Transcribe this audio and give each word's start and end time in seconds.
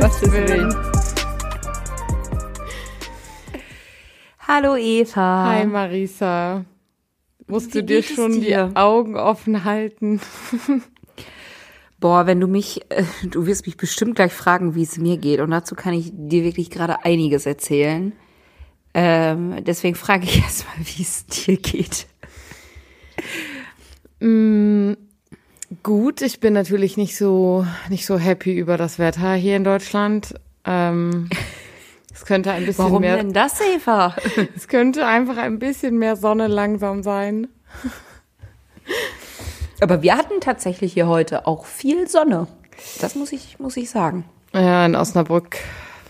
Gottes 0.00 0.30
Willen. 0.30 0.74
Hallo 4.40 4.76
Eva. 4.76 5.46
Hi 5.46 5.64
Marisa. 5.64 6.66
Musst 7.46 7.68
Wie 7.68 7.78
du 7.78 7.84
dir 7.84 8.02
schon 8.02 8.40
dir? 8.40 8.66
die 8.68 8.76
Augen 8.76 9.16
offen 9.16 9.64
halten? 9.64 10.20
Boah, 11.98 12.26
wenn 12.26 12.40
du 12.40 12.46
mich, 12.46 12.82
äh, 12.90 13.04
du 13.24 13.46
wirst 13.46 13.64
mich 13.64 13.78
bestimmt 13.78 14.16
gleich 14.16 14.34
fragen, 14.34 14.74
wie 14.74 14.82
es 14.82 14.98
mir 14.98 15.16
geht. 15.16 15.40
Und 15.40 15.50
dazu 15.50 15.74
kann 15.74 15.94
ich 15.94 16.10
dir 16.12 16.44
wirklich 16.44 16.68
gerade 16.68 17.02
einiges 17.06 17.46
erzählen. 17.46 18.12
Ähm, 18.92 19.64
deswegen 19.64 19.94
frage 19.94 20.24
ich 20.24 20.38
erstmal, 20.42 20.76
wie 20.78 21.02
es 21.02 21.24
dir 21.24 21.56
geht. 21.56 22.06
Gut, 25.82 26.22
ich 26.22 26.38
bin 26.38 26.52
natürlich 26.52 26.96
nicht 26.96 27.16
so 27.16 27.66
nicht 27.88 28.06
so 28.06 28.18
happy 28.18 28.56
über 28.56 28.76
das 28.76 28.98
Wetter 28.98 29.34
hier 29.34 29.56
in 29.56 29.64
Deutschland. 29.64 30.34
Ähm, 30.64 31.28
es 32.14 32.24
könnte 32.24 32.52
ein 32.52 32.66
bisschen 32.66 32.84
Warum 32.84 33.00
mehr 33.00 33.16
denn 33.16 33.32
das, 33.32 33.60
Eva? 33.60 34.14
es 34.56 34.68
könnte 34.68 35.06
einfach 35.06 35.36
ein 35.36 35.58
bisschen 35.58 35.98
mehr 35.98 36.16
Sonne 36.16 36.46
langsam 36.46 37.02
sein. 37.02 37.48
Aber 39.80 40.02
wir 40.02 40.16
hatten 40.16 40.40
tatsächlich 40.40 40.92
hier 40.92 41.08
heute 41.08 41.46
auch 41.46 41.66
viel 41.66 42.08
Sonne. 42.08 42.46
Das 43.00 43.14
muss 43.14 43.32
ich, 43.32 43.58
muss 43.58 43.76
ich 43.76 43.90
sagen. 43.90 44.24
Ja, 44.54 44.86
in 44.86 44.94
Osnabrück 44.94 45.58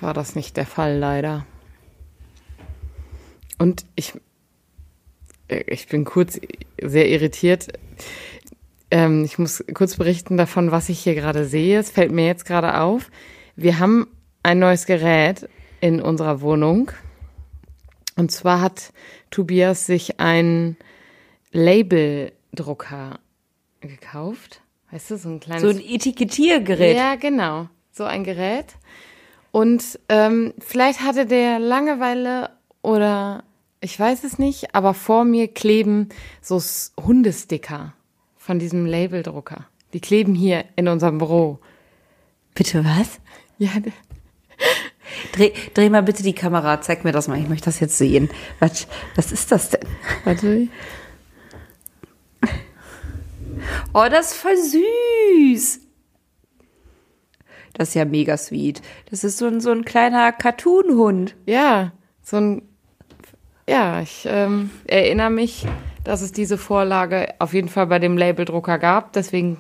war 0.00 0.14
das 0.14 0.34
nicht 0.34 0.56
der 0.56 0.66
Fall, 0.66 0.98
leider. 0.98 1.46
Und 3.58 3.86
ich, 3.96 4.12
ich 5.48 5.88
bin 5.88 6.04
kurz 6.04 6.38
sehr 6.80 7.08
irritiert. 7.08 7.68
Ähm, 8.90 9.24
ich 9.24 9.38
muss 9.38 9.64
kurz 9.74 9.96
berichten 9.96 10.36
davon, 10.36 10.70
was 10.70 10.88
ich 10.88 11.00
hier 11.00 11.14
gerade 11.14 11.44
sehe. 11.44 11.78
Es 11.78 11.90
fällt 11.90 12.12
mir 12.12 12.26
jetzt 12.26 12.44
gerade 12.44 12.80
auf. 12.80 13.10
Wir 13.56 13.78
haben 13.78 14.06
ein 14.42 14.58
neues 14.58 14.86
Gerät 14.86 15.48
in 15.80 16.00
unserer 16.00 16.40
Wohnung. 16.40 16.90
Und 18.16 18.30
zwar 18.30 18.60
hat 18.60 18.92
Tobias 19.30 19.86
sich 19.86 20.20
einen 20.20 20.76
Labeldrucker 21.52 23.18
gekauft. 23.80 24.62
Weißt 24.90 25.10
du, 25.10 25.18
so 25.18 25.28
ein 25.28 25.40
kleines 25.40 25.62
So 25.62 25.68
ein 25.68 25.80
Etikettiergerät. 25.80 26.96
ja, 26.96 27.16
genau. 27.16 27.68
So 27.92 28.04
ein 28.04 28.24
Gerät. 28.24 28.76
Und 29.50 29.98
ähm, 30.08 30.54
vielleicht 30.58 31.00
hatte 31.00 31.26
der 31.26 31.58
Langeweile 31.58 32.50
oder 32.82 33.42
ich 33.80 33.98
weiß 33.98 34.24
es 34.24 34.38
nicht, 34.38 34.74
aber 34.74 34.94
vor 34.94 35.24
mir 35.24 35.48
kleben 35.48 36.08
so 36.40 36.60
Hundesticker 37.02 37.94
von 38.46 38.60
diesem 38.60 38.86
Labeldrucker. 38.86 39.66
Die 39.92 40.00
kleben 40.00 40.36
hier 40.36 40.64
in 40.76 40.86
unserem 40.86 41.18
Büro. 41.18 41.58
Bitte 42.54 42.84
was? 42.84 43.20
Ja, 43.58 43.70
Dreh, 45.32 45.52
dreh 45.74 45.90
mal 45.90 46.04
bitte 46.04 46.22
die 46.22 46.32
Kamera, 46.32 46.80
zeig 46.80 47.02
mir 47.02 47.10
das 47.10 47.26
mal. 47.26 47.40
Ich 47.40 47.48
möchte 47.48 47.64
das 47.64 47.80
jetzt 47.80 47.98
sehen. 47.98 48.30
Was, 48.60 48.86
was 49.16 49.32
ist 49.32 49.50
das 49.50 49.70
denn? 49.70 49.80
warte. 50.24 50.68
Oh, 53.92 54.06
das 54.08 54.32
ist 54.32 54.34
voll 54.34 54.56
süß. 54.56 55.80
Das 57.72 57.88
ist 57.88 57.94
ja 57.94 58.04
mega 58.04 58.36
sweet. 58.36 58.80
Das 59.10 59.24
ist 59.24 59.38
so 59.38 59.46
ein, 59.46 59.60
so 59.60 59.72
ein 59.72 59.84
kleiner 59.84 60.30
Cartoon-Hund. 60.32 61.34
Ja, 61.46 61.92
so 62.22 62.36
ein. 62.36 62.62
Ja, 63.68 64.00
ich 64.02 64.24
ähm, 64.30 64.70
erinnere 64.86 65.30
mich, 65.30 65.66
dass 66.06 66.22
es 66.22 66.32
diese 66.32 66.56
Vorlage 66.58 67.34
auf 67.38 67.52
jeden 67.52 67.68
Fall 67.68 67.86
bei 67.86 67.98
dem 67.98 68.16
Labeldrucker 68.16 68.78
gab. 68.78 69.12
Deswegen, 69.12 69.58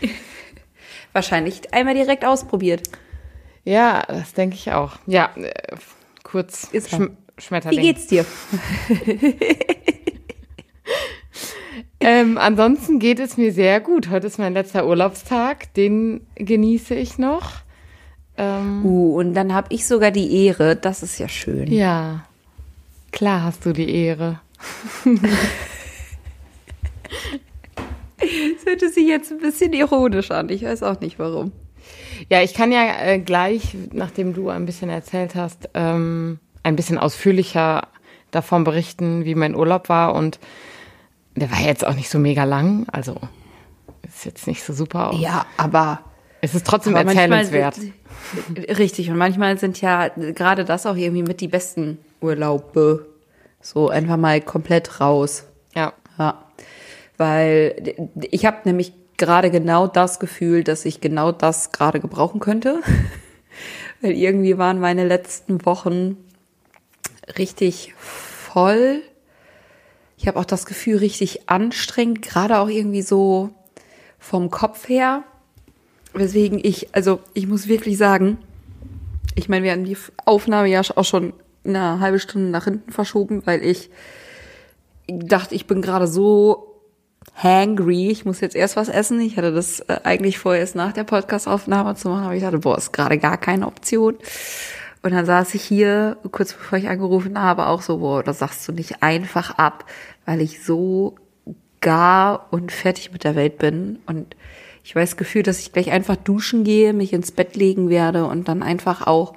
Wahrscheinlich 1.12 1.72
einmal 1.74 1.94
direkt 1.94 2.24
ausprobiert. 2.24 2.88
ja, 3.64 4.02
das 4.08 4.32
denke 4.32 4.56
ich 4.56 4.72
auch. 4.72 4.96
Ja, 5.06 5.30
äh, 5.36 5.52
kurz 6.22 6.64
Ist 6.72 6.92
er. 6.92 6.98
Schm 6.98 7.16
Wie 7.36 7.42
Schmetterling. 7.42 7.82
geht's 7.82 8.06
dir? 8.06 8.24
Ähm, 12.04 12.36
ansonsten 12.36 12.98
geht 12.98 13.20
es 13.20 13.36
mir 13.36 13.52
sehr 13.52 13.78
gut. 13.78 14.10
Heute 14.10 14.26
ist 14.26 14.36
mein 14.36 14.54
letzter 14.54 14.88
Urlaubstag, 14.88 15.72
den 15.74 16.26
genieße 16.34 16.96
ich 16.96 17.16
noch. 17.16 17.60
Ähm, 18.36 18.84
Uh, 18.84 19.14
und 19.16 19.34
dann 19.34 19.54
habe 19.54 19.68
ich 19.70 19.86
sogar 19.86 20.10
die 20.10 20.44
Ehre. 20.46 20.74
Das 20.74 21.04
ist 21.04 21.18
ja 21.18 21.28
schön. 21.28 21.70
ja, 21.72 22.24
klar 23.12 23.44
hast 23.44 23.64
du 23.64 23.72
die 23.72 23.88
Ehre. 23.88 24.40
Das 28.18 28.61
hörte 28.72 28.88
sich 28.88 29.06
jetzt 29.06 29.30
ein 29.30 29.38
bisschen 29.38 29.72
ironisch 29.72 30.30
an. 30.30 30.48
Ich 30.48 30.64
weiß 30.64 30.82
auch 30.82 31.00
nicht 31.00 31.18
warum. 31.18 31.52
Ja, 32.30 32.42
ich 32.42 32.54
kann 32.54 32.72
ja 32.72 32.82
äh, 33.04 33.18
gleich, 33.18 33.74
nachdem 33.92 34.34
du 34.34 34.48
ein 34.48 34.64
bisschen 34.66 34.88
erzählt 34.88 35.34
hast, 35.34 35.68
ähm, 35.74 36.38
ein 36.62 36.76
bisschen 36.76 36.98
ausführlicher 36.98 37.88
davon 38.30 38.64
berichten, 38.64 39.24
wie 39.24 39.34
mein 39.34 39.54
Urlaub 39.54 39.88
war. 39.88 40.14
Und 40.14 40.38
der 41.36 41.50
war 41.50 41.60
jetzt 41.60 41.86
auch 41.86 41.94
nicht 41.94 42.08
so 42.08 42.18
mega 42.18 42.44
lang. 42.44 42.86
Also 42.90 43.16
ist 44.06 44.24
jetzt 44.24 44.46
nicht 44.46 44.62
so 44.62 44.72
super. 44.72 45.10
aus. 45.10 45.20
Ja, 45.20 45.44
aber 45.56 46.00
Es 46.40 46.54
ist 46.54 46.66
trotzdem 46.66 46.94
erzählenswert. 46.96 47.74
sind- 47.74 47.92
Richtig, 48.78 49.10
und 49.10 49.16
manchmal 49.18 49.58
sind 49.58 49.80
ja 49.80 50.08
gerade 50.08 50.64
das 50.64 50.86
auch 50.86 50.96
irgendwie 50.96 51.22
mit 51.22 51.40
die 51.40 51.48
besten 51.48 51.98
Urlaube. 52.20 53.06
So 53.60 53.88
einfach 53.90 54.16
mal 54.16 54.40
komplett 54.40 55.00
raus. 55.00 55.44
Ja. 55.74 55.92
Ja. 56.18 56.44
Weil 57.22 58.08
ich 58.32 58.46
habe 58.46 58.62
nämlich 58.64 58.92
gerade 59.16 59.52
genau 59.52 59.86
das 59.86 60.18
Gefühl, 60.18 60.64
dass 60.64 60.84
ich 60.84 61.00
genau 61.00 61.30
das 61.30 61.70
gerade 61.70 62.00
gebrauchen 62.00 62.40
könnte. 62.40 62.80
Weil 64.00 64.10
irgendwie 64.10 64.58
waren 64.58 64.80
meine 64.80 65.06
letzten 65.06 65.64
Wochen 65.64 66.16
richtig 67.38 67.94
voll. 67.96 69.02
Ich 70.18 70.26
habe 70.26 70.40
auch 70.40 70.44
das 70.44 70.66
Gefühl, 70.66 70.96
richtig 70.96 71.48
anstrengend, 71.48 72.22
gerade 72.22 72.58
auch 72.58 72.68
irgendwie 72.68 73.02
so 73.02 73.50
vom 74.18 74.50
Kopf 74.50 74.88
her. 74.88 75.22
Weswegen 76.14 76.58
ich, 76.60 76.92
also 76.92 77.20
ich 77.34 77.46
muss 77.46 77.68
wirklich 77.68 77.98
sagen, 77.98 78.38
ich 79.36 79.48
meine, 79.48 79.62
wir 79.62 79.70
haben 79.70 79.84
die 79.84 79.96
Aufnahme 80.24 80.66
ja 80.66 80.80
auch 80.96 81.04
schon 81.04 81.34
eine 81.64 82.00
halbe 82.00 82.18
Stunde 82.18 82.50
nach 82.50 82.64
hinten 82.64 82.90
verschoben, 82.90 83.46
weil 83.46 83.62
ich 83.62 83.90
dachte, 85.06 85.54
ich 85.54 85.68
bin 85.68 85.82
gerade 85.82 86.08
so 86.08 86.71
hangry, 87.34 88.10
ich 88.10 88.24
muss 88.24 88.40
jetzt 88.40 88.56
erst 88.56 88.76
was 88.76 88.88
essen. 88.88 89.20
Ich 89.20 89.36
hatte 89.36 89.52
das 89.52 89.80
äh, 89.80 90.00
eigentlich 90.04 90.38
vorher 90.38 90.60
erst 90.60 90.74
nach 90.74 90.92
der 90.92 91.04
Podcast-Aufnahme 91.04 91.94
zu 91.96 92.08
machen, 92.08 92.24
aber 92.24 92.34
ich 92.34 92.42
dachte, 92.42 92.58
boah, 92.58 92.76
ist 92.76 92.92
gerade 92.92 93.18
gar 93.18 93.38
keine 93.38 93.66
Option. 93.66 94.16
Und 95.02 95.12
dann 95.12 95.26
saß 95.26 95.54
ich 95.54 95.62
hier, 95.62 96.16
kurz 96.30 96.52
bevor 96.52 96.78
ich 96.78 96.88
angerufen 96.88 97.38
habe, 97.38 97.66
auch 97.66 97.82
so, 97.82 97.98
boah, 97.98 98.22
das 98.22 98.38
sagst 98.38 98.66
du 98.68 98.72
nicht 98.72 99.02
einfach 99.02 99.58
ab, 99.58 99.84
weil 100.26 100.40
ich 100.40 100.62
so 100.62 101.16
gar 101.80 102.52
und 102.52 102.70
fertig 102.70 103.12
mit 103.12 103.24
der 103.24 103.34
Welt 103.34 103.58
bin. 103.58 103.98
Und 104.06 104.36
ich 104.84 104.94
weiß 104.94 105.10
das 105.10 105.16
Gefühl, 105.16 105.42
dass 105.42 105.58
ich 105.58 105.72
gleich 105.72 105.90
einfach 105.90 106.16
duschen 106.16 106.62
gehe, 106.62 106.92
mich 106.92 107.12
ins 107.12 107.32
Bett 107.32 107.56
legen 107.56 107.88
werde 107.88 108.26
und 108.26 108.46
dann 108.46 108.62
einfach 108.62 109.06
auch 109.06 109.34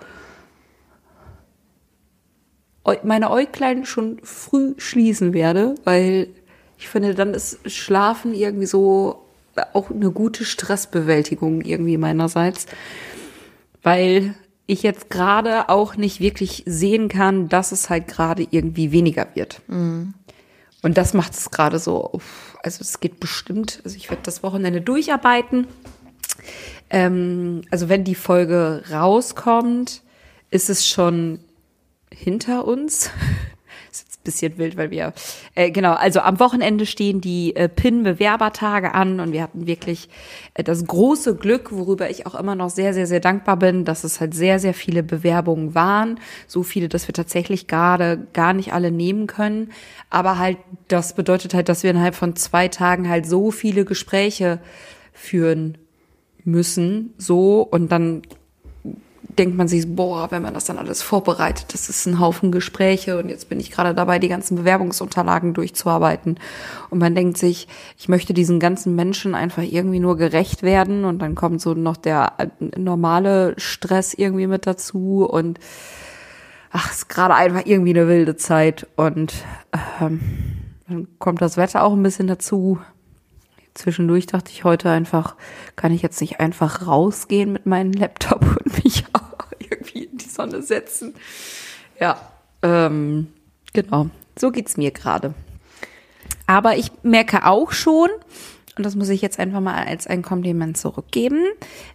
meine 3.04 3.32
Äuglein 3.32 3.86
schon 3.86 4.20
früh 4.22 4.76
schließen 4.78 5.34
werde, 5.34 5.74
weil 5.84 6.28
ich 6.78 6.88
finde, 6.88 7.16
dann 7.16 7.34
ist 7.34 7.60
Schlafen 7.70 8.34
irgendwie 8.34 8.66
so 8.66 9.26
auch 9.74 9.90
eine 9.90 10.12
gute 10.12 10.44
Stressbewältigung 10.44 11.62
irgendwie 11.62 11.98
meinerseits, 11.98 12.66
weil 13.84 14.36
ich 14.68 14.84
jetzt 14.84 15.10
gerade 15.10 15.70
auch 15.70 15.96
nicht 15.96 16.20
wirklich 16.20 16.64
sehen 16.66 17.08
kann, 17.08 17.50
dass 17.50 17.72
es 17.72 17.90
halt 17.90 18.08
gerade 18.08 18.48
irgendwie 18.50 18.92
weniger 18.92 19.28
wird. 19.36 19.62
Und 20.82 20.98
das 20.98 21.14
macht 21.14 21.34
es 21.34 21.52
gerade 21.52 21.80
so, 21.80 22.20
also 22.64 22.82
es 22.82 23.00
geht 23.00 23.20
bestimmt, 23.20 23.82
also 23.84 23.96
ich 23.96 24.10
werde 24.10 24.24
das 24.24 24.44
Wochenende 24.44 24.82
durcharbeiten. 24.82 25.68
Ähm, 26.90 27.62
also 27.72 27.90
wenn 27.90 28.04
die 28.04 28.16
Folge 28.16 28.84
rauskommt, 28.92 30.02
ist 30.52 30.70
es 30.70 30.88
schon 30.88 31.40
hinter 32.12 32.66
uns. 32.66 33.10
Bisschen 34.26 34.58
wild, 34.58 34.76
weil 34.76 34.92
wir, 34.92 35.14
äh, 35.56 35.72
genau, 35.72 35.94
also 35.94 36.20
am 36.20 36.40
Wochenende 36.42 36.86
stehen 36.86 37.22
die 37.22 37.56
äh, 37.56 37.70
PIN-Bewerbertage 37.70 38.94
an 38.94 39.22
und 39.22 39.32
wir 39.32 39.42
hatten 39.42 39.66
wirklich 39.68 40.10
äh, 40.54 40.64
das 40.64 40.86
große 40.86 41.36
Glück, 41.36 41.72
worüber 41.72 42.10
ich 42.10 42.26
auch 42.26 42.36
immer 42.36 42.56
noch 42.56 42.70
sehr, 42.70 42.94
sehr, 42.94 43.08
sehr 43.08 43.22
dankbar 43.22 43.58
bin, 43.58 43.86
dass 43.86 44.04
es 44.04 44.20
halt 44.20 44.34
sehr, 44.34 44.60
sehr 44.60 44.74
viele 44.74 45.04
Bewerbungen 45.04 45.74
waren. 45.74 46.20
So 46.48 46.64
viele, 46.64 46.90
dass 46.90 47.08
wir 47.08 47.14
tatsächlich 47.14 47.68
gerade 47.68 48.28
gar 48.34 48.52
nicht 48.52 48.74
alle 48.74 48.92
nehmen 48.92 49.28
können. 49.28 49.72
Aber 50.10 50.38
halt, 50.38 50.58
das 50.90 51.16
bedeutet 51.16 51.54
halt, 51.54 51.70
dass 51.70 51.84
wir 51.84 51.92
innerhalb 51.92 52.16
von 52.16 52.36
zwei 52.36 52.68
Tagen 52.68 53.08
halt 53.08 53.26
so 53.26 53.52
viele 53.52 53.86
Gespräche 53.86 54.60
führen 55.14 55.78
müssen, 56.44 57.14
so 57.18 57.62
und 57.62 57.92
dann 57.92 58.22
denkt 59.30 59.58
man 59.58 59.68
sich, 59.68 59.96
boah, 59.96 60.32
wenn 60.32 60.42
man 60.42 60.54
das 60.54 60.66
dann 60.66 60.78
alles 60.78 61.02
vorbereitet, 61.02 61.74
das 61.74 61.90
ist 61.90 62.06
ein 62.06 62.20
Haufen 62.20 62.52
Gespräche 62.52 63.18
und 63.18 63.30
jetzt 63.30 63.50
bin 63.50 63.60
ich 63.60 63.72
gerade 63.72 63.94
dabei, 63.94 64.20
die 64.20 64.28
ganzen 64.28 64.56
Bewerbungsunterlagen 64.56 65.54
durchzuarbeiten. 65.54 66.40
Und 66.90 67.00
man 67.00 67.16
denkt 67.16 67.38
sich, 67.38 67.68
ich 67.98 68.10
möchte 68.10 68.34
diesen 68.34 68.60
ganzen 68.60 68.96
Menschen 68.96 69.36
einfach 69.36 69.64
irgendwie 69.64 70.00
nur 70.00 70.18
gerecht 70.18 70.64
werden 70.64 71.06
und 71.06 71.20
dann 71.20 71.36
kommt 71.36 71.62
so 71.62 71.74
noch 71.74 71.98
der 71.98 72.34
äh, 72.38 72.48
normale 72.80 73.54
Stress 73.58 74.14
irgendwie 74.14 74.48
mit 74.48 74.68
dazu 74.68 75.28
und 75.30 75.60
ach, 76.72 76.92
es 76.92 76.98
ist 76.98 77.10
gerade 77.10 77.36
einfach 77.36 77.66
irgendwie 77.66 77.92
eine 77.92 78.08
wilde 78.08 78.36
Zeit 78.36 78.88
und 78.96 79.34
ähm, 80.02 80.20
dann 80.88 81.08
kommt 81.20 81.42
das 81.42 81.58
Wetter 81.58 81.84
auch 81.84 81.94
ein 81.94 82.04
bisschen 82.04 82.28
dazu. 82.28 82.80
Zwischendurch 83.76 84.26
dachte 84.26 84.52
ich 84.52 84.64
heute 84.64 84.90
einfach, 84.90 85.36
kann 85.76 85.92
ich 85.92 86.02
jetzt 86.02 86.22
nicht 86.22 86.40
einfach 86.40 86.88
rausgehen 86.88 87.52
mit 87.52 87.66
meinem 87.66 87.92
Laptop 87.92 88.42
und 88.66 88.84
mich 88.84 89.04
auch 89.14 89.48
irgendwie 89.60 90.06
in 90.06 90.18
die 90.18 90.30
Sonne 90.30 90.64
setzen. 90.64 91.14
Ja, 92.00 92.18
ähm, 92.62 93.28
genau. 93.74 94.10
So 94.38 94.52
geht's 94.52 94.78
mir 94.78 94.92
gerade. 94.92 95.34
Aber 96.48 96.78
ich 96.78 96.92
merke 97.04 97.46
auch 97.46 97.72
schon, 97.72 98.10
und 98.78 98.86
das 98.86 98.96
muss 98.96 99.10
ich 99.10 99.22
jetzt 99.22 99.40
einfach 99.40 99.62
mal 99.62 99.86
als 99.86 100.08
ein 100.08 100.22
Kompliment 100.22 100.78
zurückgeben, 100.78 101.44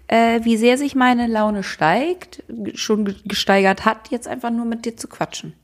äh, 0.07 0.41
wie 0.45 0.57
sehr 0.57 0.77
sich 0.77 0.95
meine 0.95 1.27
Laune 1.27 1.63
steigt, 1.63 2.43
schon 2.75 3.17
gesteigert 3.25 3.85
hat, 3.85 4.11
jetzt 4.11 4.29
einfach 4.29 4.51
nur 4.51 4.65
mit 4.67 4.85
dir 4.85 4.97
zu 4.97 5.09
quatschen. 5.09 5.55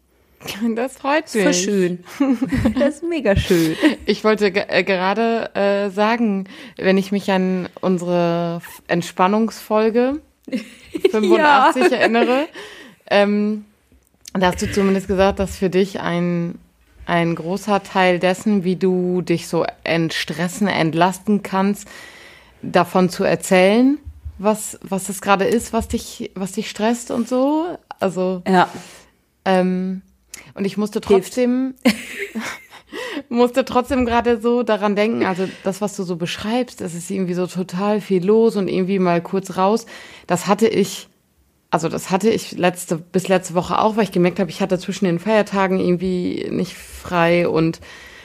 Das 0.77 0.97
freut 0.97 1.33
mich. 1.35 1.43
Voll 1.43 1.55
schön. 1.55 2.05
Das 2.79 2.97
ist 2.97 3.03
mega 3.03 3.37
schön. 3.37 3.77
Ich 4.05 4.25
wollte 4.25 4.47
äh, 4.47 4.85
gerade 4.85 5.55
äh, 5.55 5.91
sagen, 5.91 6.49
wenn 6.77 6.99
ich 6.99 7.13
mich 7.13 7.31
an 7.31 7.69
unsere 7.81 8.61
Entspannungsfolge 8.89 10.21
85 11.11 11.91
ja. 11.91 11.97
erinnere, 11.97 12.47
ähm, 13.11 13.65
da 14.33 14.49
hast 14.49 14.63
du 14.63 14.71
zumindest 14.71 15.09
gesagt, 15.09 15.39
dass 15.39 15.57
für 15.57 15.71
dich 15.71 16.01
ein, 16.01 16.59
ein 17.07 17.35
großer 17.35 17.83
Teil 17.83 18.19
dessen, 18.19 18.65
wie 18.65 18.77
du 18.77 19.23
dich 19.23 19.49
so 19.49 19.65
entstressen, 19.85 20.69
entlasten 20.69 21.43
kannst, 21.43 21.89
davon 22.63 23.09
zu 23.09 23.25
erzählen, 23.25 23.99
was, 24.39 24.79
was 24.83 25.09
es 25.09 25.21
gerade 25.23 25.45
ist, 25.45 25.73
was 25.73 25.89
dich, 25.89 26.31
was 26.35 26.53
dich 26.53 26.69
stresst 26.69 27.11
und 27.11 27.29
so. 27.29 27.79
Also, 28.01 28.43
ja. 28.47 28.69
Ähm, 29.45 30.03
und 30.55 30.65
ich 30.65 30.77
musste 30.77 31.01
trotzdem, 31.01 31.75
musste 33.29 33.65
trotzdem 33.65 34.05
gerade 34.07 34.41
so 34.41 34.63
daran 34.63 34.97
denken, 34.97 35.25
also 35.25 35.49
das, 35.65 35.81
was 35.81 35.97
du 35.97 36.03
so 36.03 36.17
beschreibst, 36.17 36.81
es 36.81 36.95
ist 36.95 37.11
irgendwie 37.11 37.35
so 37.35 37.47
total 37.47 38.01
viel 38.01 38.25
los 38.25 38.57
und 38.57 38.69
irgendwie 38.69 38.99
mal 38.99 39.21
kurz 39.21 39.57
raus. 39.57 39.87
Das 40.27 40.47
hatte 40.47 40.69
ich, 40.69 41.09
also 41.71 41.89
das 41.89 42.11
hatte 42.11 42.31
ich 42.31 42.53
letzte, 42.53 42.97
bis 42.97 43.29
letzte 43.29 43.55
Woche 43.55 43.79
auch, 43.79 43.97
weil 43.97 44.05
ich 44.05 44.13
gemerkt 44.13 44.39
habe, 44.39 44.51
ich 44.51 44.61
hatte 44.61 44.79
zwischen 44.79 45.05
den 45.05 45.19
Feiertagen 45.19 45.81
irgendwie 45.81 46.49
nicht 46.51 46.75
frei 46.75 47.49
und 47.49 47.81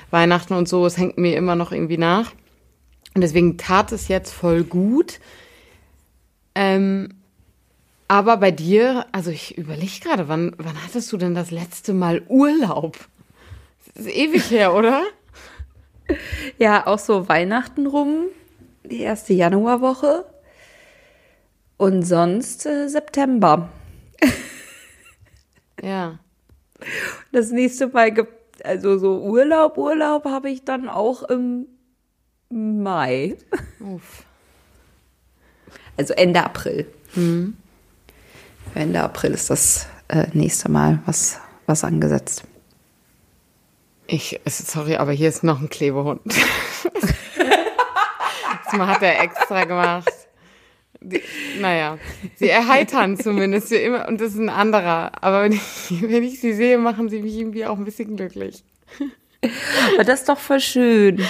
Weihnachten 0.10 0.54
und 0.54 0.68
so, 0.68 0.86
es 0.86 0.98
hängt 0.98 1.18
mir 1.18 1.36
immer 1.38 1.56
noch 1.56 1.72
irgendwie 1.72 1.98
nach. 1.98 2.34
Und 3.14 3.22
deswegen 3.22 3.58
tat 3.58 3.92
es 3.92 4.08
jetzt 4.08 4.32
voll 4.32 4.64
gut. 4.64 5.20
Ähm, 6.56 7.10
aber 8.12 8.36
bei 8.36 8.52
dir, 8.52 9.06
also 9.14 9.32
ich 9.32 9.58
überlege 9.58 10.02
gerade, 10.02 10.28
wann, 10.28 10.54
wann 10.58 10.84
hattest 10.84 11.14
du 11.14 11.18
denn 11.18 11.34
das 11.34 11.50
letzte 11.50 11.94
Mal 11.94 12.22
Urlaub? 12.28 12.98
Das 13.86 14.06
ist 14.06 14.14
ewig 14.14 14.52
her, 14.52 14.74
oder? 14.76 15.04
Ja, 16.58 16.88
auch 16.88 17.00
so 17.00 17.30
Weihnachten 17.30 17.88
rum, 17.88 18.26
die 18.84 19.00
erste 19.00 19.32
Januarwoche. 19.32 20.26
Und 21.78 22.04
sonst 22.04 22.66
äh, 22.66 22.90
September. 22.90 23.70
ja. 25.82 26.20
Das 27.32 27.52
nächste 27.52 27.88
Mal, 27.88 28.12
also 28.66 28.98
so 28.98 29.22
Urlaub, 29.22 29.78
Urlaub 29.78 30.26
habe 30.26 30.50
ich 30.50 30.66
dann 30.66 30.90
auch 30.90 31.24
im 31.24 31.66
Mai. 32.50 33.38
Uff. 33.80 34.26
Also 35.96 36.14
Ende 36.16 36.44
April. 36.44 36.88
Mhm. 37.16 37.56
Ende 38.76 39.02
April 39.02 39.32
ist 39.32 39.50
das 39.50 39.88
äh, 40.08 40.28
nächste 40.34 40.70
Mal 40.70 41.00
was, 41.06 41.40
was 41.66 41.84
angesetzt. 41.84 42.44
Ich, 44.08 44.40
sorry, 44.46 44.96
aber 44.98 45.14
hier 45.14 45.30
ist 45.30 45.44
noch 45.44 45.62
ein 45.62 45.70
Klebehund. 45.70 46.22
das 46.96 47.16
hat 48.74 49.02
er 49.02 49.22
extra 49.22 49.64
gemacht. 49.64 50.12
Die, 51.00 51.22
naja, 51.60 51.98
sie 52.36 52.50
erheitern 52.50 53.18
zumindest 53.18 53.72
wie 53.72 53.78
immer 53.78 54.08
und 54.08 54.22
das 54.22 54.34
ist 54.34 54.40
ein 54.40 54.50
anderer. 54.50 55.24
Aber 55.24 55.44
wenn 55.44 55.54
ich, 55.54 55.62
wenn 56.02 56.24
ich 56.24 56.42
sie 56.42 56.54
sehe, 56.54 56.78
machen 56.78 57.10
sie 57.10 57.22
mich 57.22 57.38
irgendwie 57.38 57.66
auch 57.66 57.78
ein 57.78 57.86
bisschen 57.86 58.18
glücklich. 58.18 58.64
Aber 59.94 60.04
das 60.04 60.22
ist 60.22 60.30
doch 60.30 60.38
voll 60.38 60.60
schön. 60.60 61.26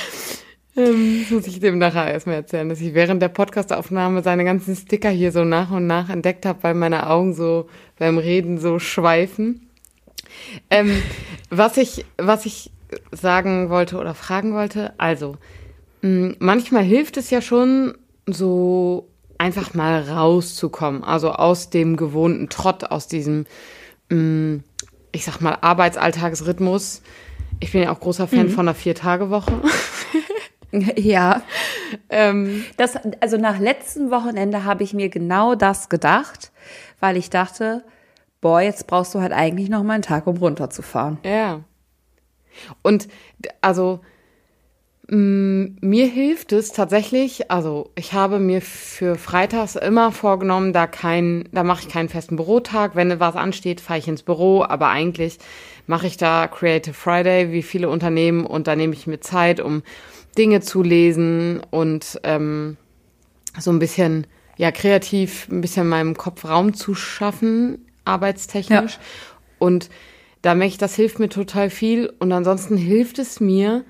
Ähm, 0.75 1.21
das 1.21 1.31
muss 1.31 1.47
ich 1.47 1.59
dem 1.59 1.77
nachher 1.77 2.11
erstmal 2.11 2.35
erzählen, 2.35 2.69
dass 2.69 2.81
ich 2.81 2.93
während 2.93 3.21
der 3.21 3.29
Podcastaufnahme 3.29 4.23
seine 4.23 4.45
ganzen 4.45 4.75
Sticker 4.75 5.09
hier 5.09 5.31
so 5.31 5.43
nach 5.43 5.71
und 5.71 5.87
nach 5.87 6.09
entdeckt 6.09 6.45
habe, 6.45 6.63
weil 6.63 6.73
meine 6.73 7.09
Augen 7.09 7.33
so 7.33 7.69
beim 7.97 8.17
Reden 8.17 8.57
so 8.57 8.79
schweifen. 8.79 9.67
Ähm, 10.69 11.01
was 11.49 11.77
ich, 11.77 12.05
was 12.17 12.45
ich 12.45 12.71
sagen 13.11 13.69
wollte 13.69 13.97
oder 13.97 14.13
fragen 14.13 14.53
wollte, 14.53 14.93
also 14.97 15.37
mh, 16.01 16.35
manchmal 16.39 16.83
hilft 16.83 17.17
es 17.17 17.29
ja 17.29 17.41
schon, 17.41 17.95
so 18.27 19.07
einfach 19.37 19.73
mal 19.73 20.03
rauszukommen, 20.03 21.03
also 21.03 21.31
aus 21.31 21.69
dem 21.69 21.97
gewohnten 21.97 22.47
Trott, 22.49 22.85
aus 22.85 23.07
diesem, 23.07 23.45
mh, 24.09 24.59
ich 25.11 25.25
sag 25.25 25.41
mal, 25.41 25.57
Arbeitsalltagsrhythmus. 25.59 27.01
Ich 27.59 27.71
bin 27.71 27.83
ja 27.83 27.91
auch 27.91 27.99
großer 27.99 28.27
Fan 28.27 28.47
mhm. 28.47 28.51
von 28.51 28.67
einer 28.67 28.75
Vier-Tage-Woche. 28.75 29.51
Ja. 30.95 31.41
Ähm, 32.09 32.63
das, 32.77 32.95
also 33.19 33.37
nach 33.37 33.59
letztem 33.59 34.09
Wochenende 34.09 34.63
habe 34.63 34.83
ich 34.83 34.93
mir 34.93 35.09
genau 35.09 35.55
das 35.55 35.89
gedacht, 35.89 36.51
weil 36.99 37.17
ich 37.17 37.29
dachte, 37.29 37.83
boah, 38.39 38.61
jetzt 38.61 38.87
brauchst 38.87 39.13
du 39.13 39.19
halt 39.19 39.33
eigentlich 39.33 39.69
noch 39.69 39.83
mal 39.83 39.95
einen 39.95 40.03
Tag, 40.03 40.27
um 40.27 40.37
runterzufahren. 40.37 41.17
Ja. 41.25 41.61
Und 42.81 43.07
also 43.59 43.99
mir 45.13 46.07
hilft 46.07 46.53
es 46.53 46.71
tatsächlich, 46.71 47.51
also 47.51 47.91
ich 47.95 48.13
habe 48.13 48.39
mir 48.39 48.61
für 48.61 49.15
Freitags 49.15 49.75
immer 49.75 50.13
vorgenommen, 50.13 50.71
da 50.71 50.87
kein, 50.87 51.49
da 51.51 51.63
mache 51.63 51.81
ich 51.81 51.89
keinen 51.89 52.07
festen 52.07 52.37
Bürotag. 52.37 52.95
Wenn 52.95 53.19
was 53.19 53.35
ansteht, 53.35 53.81
fahre 53.81 53.99
ich 53.99 54.07
ins 54.07 54.23
Büro, 54.23 54.63
aber 54.63 54.87
eigentlich 54.87 55.37
mache 55.85 56.07
ich 56.07 56.15
da 56.15 56.47
Creative 56.47 56.93
Friday 56.93 57.51
wie 57.51 57.61
viele 57.61 57.89
Unternehmen 57.89 58.45
und 58.45 58.67
da 58.67 58.77
nehme 58.77 58.93
ich 58.93 59.05
mir 59.05 59.19
Zeit, 59.19 59.59
um 59.59 59.83
Dinge 60.37 60.61
zu 60.61 60.83
lesen 60.83 61.61
und 61.69 62.19
ähm, 62.23 62.77
so 63.59 63.71
ein 63.71 63.79
bisschen, 63.79 64.27
ja, 64.57 64.71
kreativ 64.71 65.47
ein 65.49 65.61
bisschen 65.61 65.87
meinem 65.87 66.15
Kopf 66.15 66.45
Raum 66.45 66.73
zu 66.73 66.95
schaffen, 66.95 67.85
arbeitstechnisch. 68.05 68.93
Ja. 68.93 68.99
Und 69.59 69.89
da 70.41 70.55
merke 70.55 70.71
ich, 70.71 70.77
das 70.77 70.95
hilft 70.95 71.19
mir 71.19 71.29
total 71.29 71.69
viel. 71.69 72.11
Und 72.19 72.31
ansonsten 72.31 72.77
hilft 72.77 73.19
es 73.19 73.39
mir, 73.39 73.83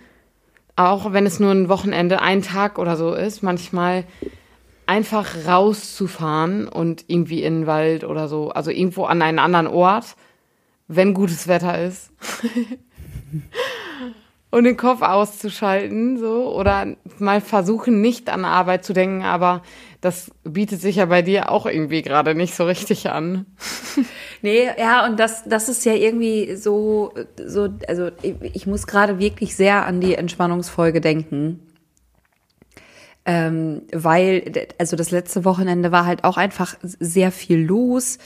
auch 0.76 1.14
wenn 1.14 1.26
es 1.26 1.40
nur 1.40 1.52
ein 1.52 1.70
Wochenende, 1.70 2.22
ein 2.22 2.42
Tag 2.42 2.80
oder 2.80 2.98
so 2.98 3.14
ist, 3.14 3.44
manchmal 3.44 4.06
einfach 4.86 5.48
rauszufahren 5.48 6.68
und 6.68 7.06
irgendwie 7.08 7.44
in 7.44 7.62
den 7.62 7.68
Wald 7.68 8.04
oder 8.04 8.28
so, 8.28 8.50
also 8.50 8.72
irgendwo 8.72 9.06
an 9.06 9.22
einen 9.22 9.40
anderen 9.40 9.68
Ort, 9.68 10.16
wenn 10.88 11.14
gutes 11.14 11.48
Wetter 11.48 11.82
ist. 11.82 12.12
und 14.52 14.66
den 14.66 14.78
Kopf 14.78 15.02
auszuschalten, 15.02 16.18
so 16.18 16.54
oder 16.54 16.96
mal 17.18 17.42
versuchen, 17.42 18.02
nicht 18.02 18.30
an 18.30 18.46
Arbeit 18.46 18.86
zu 18.86 18.94
denken, 18.94 19.24
aber 19.24 19.64
das 20.02 20.32
bietet 20.44 20.82
sich 20.82 20.98
ja 20.98 21.06
bei 21.06 21.22
dir 21.22 21.50
auch 21.52 21.66
irgendwie 21.66 22.02
gerade 22.02 22.36
nicht 22.36 22.56
so 22.56 22.66
richtig 22.66 23.10
an. 23.10 23.46
Nee, 24.44 24.68
ja, 24.76 25.06
und 25.06 25.20
das, 25.20 25.44
das 25.46 25.70
ist 25.70 25.86
ja 25.86 25.94
irgendwie 25.94 26.56
so, 26.56 27.14
so, 27.46 27.70
also 27.88 28.10
ich, 28.24 28.34
ich 28.42 28.66
muss 28.66 28.88
gerade 28.88 29.20
wirklich 29.20 29.56
sehr 29.56 29.86
an 29.86 30.02
die 30.02 30.16
Entspannungsfolge 30.16 31.00
denken. 31.00 31.60
Ähm, 33.24 33.84
weil, 33.94 34.68
also 34.80 34.96
das 34.96 35.12
letzte 35.12 35.46
Wochenende 35.46 35.92
war 35.92 36.08
halt 36.08 36.24
auch 36.24 36.38
einfach 36.38 36.76
sehr 36.82 37.32
viel 37.32 37.60
los 37.60 38.18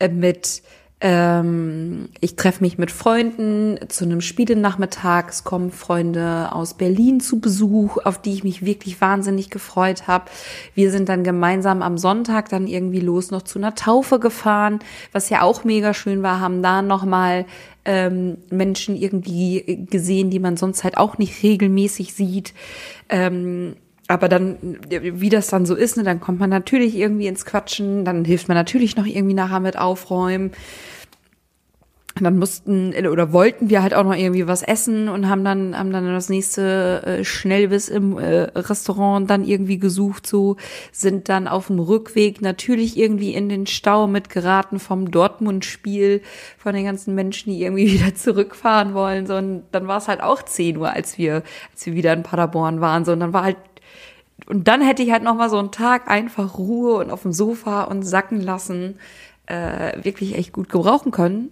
äh, 0.00 0.08
mit 0.08 0.62
ähm, 1.02 2.10
ich 2.20 2.36
treffe 2.36 2.62
mich 2.62 2.76
mit 2.76 2.90
Freunden 2.90 3.78
zu 3.88 4.04
einem 4.04 4.20
Spielenachmittag. 4.20 5.30
Es 5.30 5.44
kommen 5.44 5.70
Freunde 5.70 6.52
aus 6.52 6.74
Berlin 6.74 7.20
zu 7.20 7.40
Besuch, 7.40 7.96
auf 8.04 8.20
die 8.20 8.34
ich 8.34 8.44
mich 8.44 8.64
wirklich 8.64 9.00
wahnsinnig 9.00 9.48
gefreut 9.48 10.06
habe. 10.06 10.26
Wir 10.74 10.90
sind 10.90 11.08
dann 11.08 11.24
gemeinsam 11.24 11.80
am 11.80 11.96
Sonntag 11.96 12.50
dann 12.50 12.66
irgendwie 12.66 13.00
los 13.00 13.30
noch 13.30 13.42
zu 13.42 13.58
einer 13.58 13.74
Taufe 13.74 14.18
gefahren, 14.18 14.80
was 15.12 15.30
ja 15.30 15.40
auch 15.40 15.64
mega 15.64 15.94
schön 15.94 16.22
war, 16.22 16.40
haben 16.40 16.62
da 16.62 16.82
nochmal 16.82 17.46
ähm, 17.86 18.36
Menschen 18.50 18.94
irgendwie 18.94 19.86
gesehen, 19.90 20.28
die 20.28 20.38
man 20.38 20.58
sonst 20.58 20.84
halt 20.84 20.98
auch 20.98 21.16
nicht 21.16 21.42
regelmäßig 21.42 22.12
sieht. 22.12 22.52
Ähm, 23.08 23.76
aber 24.10 24.28
dann, 24.28 24.78
wie 24.88 25.28
das 25.28 25.46
dann 25.46 25.66
so 25.66 25.76
ist, 25.76 25.96
ne, 25.96 26.02
dann 26.02 26.20
kommt 26.20 26.40
man 26.40 26.50
natürlich 26.50 26.96
irgendwie 26.96 27.28
ins 27.28 27.44
Quatschen, 27.44 28.04
dann 28.04 28.24
hilft 28.24 28.48
man 28.48 28.56
natürlich 28.56 28.96
noch 28.96 29.06
irgendwie 29.06 29.34
nachher 29.34 29.60
mit 29.60 29.78
aufräumen. 29.78 30.50
Und 32.16 32.24
dann 32.24 32.38
mussten 32.38 32.92
oder 33.06 33.32
wollten 33.32 33.70
wir 33.70 33.82
halt 33.82 33.94
auch 33.94 34.02
noch 34.02 34.16
irgendwie 34.16 34.48
was 34.48 34.62
essen 34.62 35.08
und 35.08 35.28
haben 35.28 35.44
dann 35.44 35.78
haben 35.78 35.92
dann 35.92 36.12
das 36.12 36.28
nächste 36.28 37.02
äh, 37.06 37.24
Schnellbiss 37.24 37.88
im 37.88 38.18
äh, 38.18 38.50
Restaurant 38.58 39.30
dann 39.30 39.44
irgendwie 39.44 39.78
gesucht 39.78 40.26
so 40.26 40.56
sind 40.90 41.28
dann 41.28 41.46
auf 41.46 41.68
dem 41.68 41.78
Rückweg 41.78 42.42
natürlich 42.42 42.98
irgendwie 42.98 43.32
in 43.32 43.48
den 43.48 43.66
Stau 43.66 44.08
mitgeraten 44.08 44.80
vom 44.80 45.12
Dortmund 45.12 45.64
Spiel 45.64 46.20
von 46.58 46.74
den 46.74 46.84
ganzen 46.84 47.14
Menschen 47.14 47.52
die 47.52 47.62
irgendwie 47.62 47.92
wieder 47.92 48.14
zurückfahren 48.14 48.92
wollen 48.92 49.28
so 49.28 49.36
und 49.36 49.62
dann 49.70 49.86
war 49.86 49.98
es 49.98 50.08
halt 50.08 50.20
auch 50.20 50.42
10 50.42 50.78
Uhr 50.78 50.92
als 50.92 51.16
wir 51.16 51.44
als 51.70 51.86
wir 51.86 51.94
wieder 51.94 52.12
in 52.12 52.24
Paderborn 52.24 52.80
waren 52.80 53.04
so 53.04 53.12
und 53.12 53.20
dann 53.20 53.32
war 53.32 53.44
halt 53.44 53.56
und 54.50 54.68
dann 54.68 54.82
hätte 54.82 55.02
ich 55.02 55.10
halt 55.10 55.22
noch 55.22 55.34
mal 55.34 55.48
so 55.48 55.58
einen 55.58 55.70
Tag 55.70 56.10
einfach 56.10 56.58
Ruhe 56.58 56.96
und 56.96 57.10
auf 57.10 57.22
dem 57.22 57.32
Sofa 57.32 57.84
und 57.84 58.02
sacken 58.02 58.40
lassen 58.40 58.98
äh, 59.46 60.04
wirklich 60.04 60.34
echt 60.36 60.52
gut 60.52 60.68
gebrauchen 60.68 61.12
können 61.12 61.50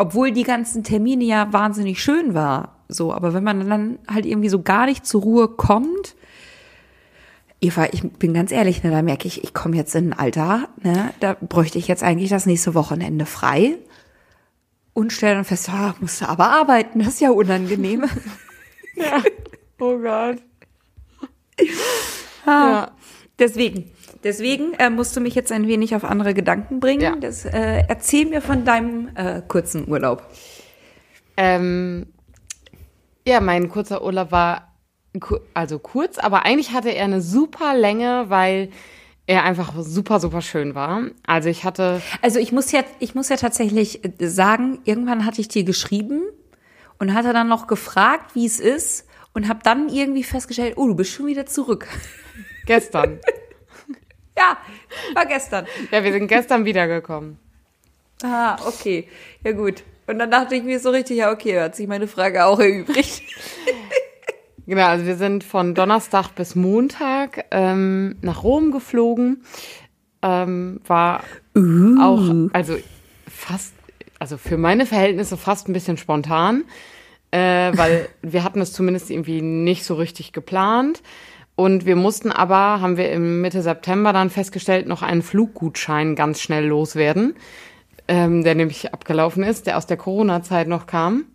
obwohl 0.00 0.32
die 0.32 0.44
ganzen 0.44 0.82
Termine 0.82 1.24
ja 1.24 1.52
wahnsinnig 1.52 2.02
schön 2.02 2.32
war. 2.32 2.76
So, 2.88 3.12
aber 3.12 3.34
wenn 3.34 3.44
man 3.44 3.68
dann 3.68 3.98
halt 4.08 4.24
irgendwie 4.24 4.48
so 4.48 4.62
gar 4.62 4.86
nicht 4.86 5.04
zur 5.04 5.20
Ruhe 5.20 5.48
kommt, 5.48 6.16
Eva, 7.60 7.86
ich 7.92 8.10
bin 8.12 8.32
ganz 8.32 8.50
ehrlich, 8.50 8.82
ne, 8.82 8.90
da 8.90 9.02
merke 9.02 9.28
ich, 9.28 9.44
ich 9.44 9.52
komme 9.52 9.76
jetzt 9.76 9.94
in 9.94 10.14
ein 10.14 10.18
Alter, 10.18 10.70
ne, 10.82 11.12
da 11.20 11.36
bräuchte 11.38 11.76
ich 11.76 11.86
jetzt 11.86 12.02
eigentlich 12.02 12.30
das 12.30 12.46
nächste 12.46 12.72
Wochenende 12.74 13.26
frei 13.26 13.76
und 14.94 15.12
stelle 15.12 15.34
dann 15.34 15.44
fest, 15.44 15.68
ah, 15.68 15.94
musst 16.00 16.22
du 16.22 16.28
aber 16.30 16.48
arbeiten, 16.48 17.00
das 17.00 17.08
ist 17.08 17.20
ja 17.20 17.30
unangenehm. 17.30 18.06
Ja. 18.96 19.22
Oh 19.78 19.96
Gott. 19.98 20.42
Ah, 22.46 22.70
ja. 22.70 22.90
Deswegen, 23.38 23.92
Deswegen 24.22 24.74
äh, 24.74 24.90
musst 24.90 25.16
du 25.16 25.20
mich 25.20 25.34
jetzt 25.34 25.50
ein 25.50 25.66
wenig 25.66 25.94
auf 25.94 26.04
andere 26.04 26.34
Gedanken 26.34 26.80
bringen. 26.80 27.00
Ja. 27.00 27.16
Das, 27.16 27.44
äh, 27.44 27.84
erzähl 27.88 28.26
mir 28.26 28.42
von 28.42 28.64
deinem 28.64 29.08
äh, 29.14 29.40
kurzen 29.46 29.88
Urlaub. 29.88 30.22
Ähm, 31.36 32.06
ja, 33.26 33.40
mein 33.40 33.68
kurzer 33.70 34.04
Urlaub 34.04 34.30
war 34.30 34.74
also 35.54 35.78
kurz, 35.78 36.18
aber 36.18 36.44
eigentlich 36.44 36.72
hatte 36.72 36.90
er 36.90 37.04
eine 37.04 37.20
super 37.20 37.74
Länge, 37.74 38.26
weil 38.28 38.70
er 39.26 39.44
einfach 39.44 39.72
super, 39.78 40.20
super 40.20 40.42
schön 40.42 40.74
war. 40.74 41.02
Also 41.26 41.48
ich 41.48 41.64
hatte. 41.64 42.02
Also 42.20 42.38
ich 42.38 42.52
muss 42.52 42.70
ja, 42.72 42.84
ich 42.98 43.14
muss 43.14 43.28
ja 43.28 43.36
tatsächlich 43.36 44.04
äh, 44.04 44.26
sagen, 44.28 44.80
irgendwann 44.84 45.24
hatte 45.24 45.40
ich 45.40 45.48
dir 45.48 45.64
geschrieben 45.64 46.22
und 46.98 47.14
hatte 47.14 47.32
dann 47.32 47.48
noch 47.48 47.66
gefragt, 47.66 48.34
wie 48.34 48.44
es 48.44 48.60
ist 48.60 49.06
und 49.34 49.48
habe 49.48 49.60
dann 49.62 49.88
irgendwie 49.88 50.22
festgestellt, 50.22 50.74
oh, 50.76 50.86
du 50.86 50.94
bist 50.94 51.12
schon 51.12 51.26
wieder 51.26 51.46
zurück. 51.46 51.86
Gestern. 52.66 53.20
Ja, 54.38 54.56
war 55.12 55.26
gestern. 55.26 55.66
Ja, 55.90 56.02
wir 56.02 56.12
sind 56.12 56.26
gestern 56.28 56.64
wiedergekommen. 56.64 57.36
Ah, 58.22 58.56
okay. 58.66 59.06
Ja, 59.44 59.52
gut. 59.52 59.82
Und 60.06 60.18
dann 60.18 60.30
dachte 60.30 60.54
ich 60.54 60.62
mir 60.62 60.80
so 60.80 60.90
richtig, 60.90 61.18
ja, 61.18 61.30
okay, 61.30 61.60
hat 61.60 61.76
sich 61.76 61.86
meine 61.86 62.08
Frage 62.08 62.44
auch 62.46 62.58
erübrigt. 62.58 63.22
genau, 64.66 64.86
also 64.86 65.04
wir 65.04 65.16
sind 65.16 65.44
von 65.44 65.74
Donnerstag 65.74 66.34
bis 66.34 66.54
Montag 66.54 67.44
ähm, 67.50 68.16
nach 68.22 68.42
Rom 68.42 68.72
geflogen. 68.72 69.44
Ähm, 70.22 70.80
war 70.86 71.22
uh. 71.56 72.00
auch, 72.00 72.34
also 72.52 72.76
fast, 73.28 73.74
also 74.18 74.36
für 74.36 74.56
meine 74.56 74.86
Verhältnisse 74.86 75.36
fast 75.36 75.68
ein 75.68 75.72
bisschen 75.72 75.96
spontan, 75.96 76.64
äh, 77.30 77.72
weil 77.76 78.08
wir 78.22 78.44
hatten 78.44 78.60
es 78.60 78.72
zumindest 78.72 79.10
irgendwie 79.10 79.42
nicht 79.42 79.84
so 79.84 79.94
richtig 79.94 80.32
geplant. 80.32 81.02
Und 81.56 81.84
wir 81.84 81.96
mussten 81.96 82.32
aber, 82.32 82.80
haben 82.80 82.96
wir 82.96 83.12
im 83.12 83.42
Mitte 83.42 83.60
September 83.60 84.14
dann 84.14 84.30
festgestellt, 84.30 84.88
noch 84.88 85.02
einen 85.02 85.20
Fluggutschein 85.20 86.16
ganz 86.16 86.40
schnell 86.40 86.64
loswerden, 86.66 87.34
ähm, 88.08 88.44
der 88.44 88.54
nämlich 88.54 88.94
abgelaufen 88.94 89.42
ist, 89.42 89.66
der 89.66 89.76
aus 89.76 89.86
der 89.86 89.98
Corona-Zeit 89.98 90.68
noch 90.68 90.86
kam. 90.86 91.26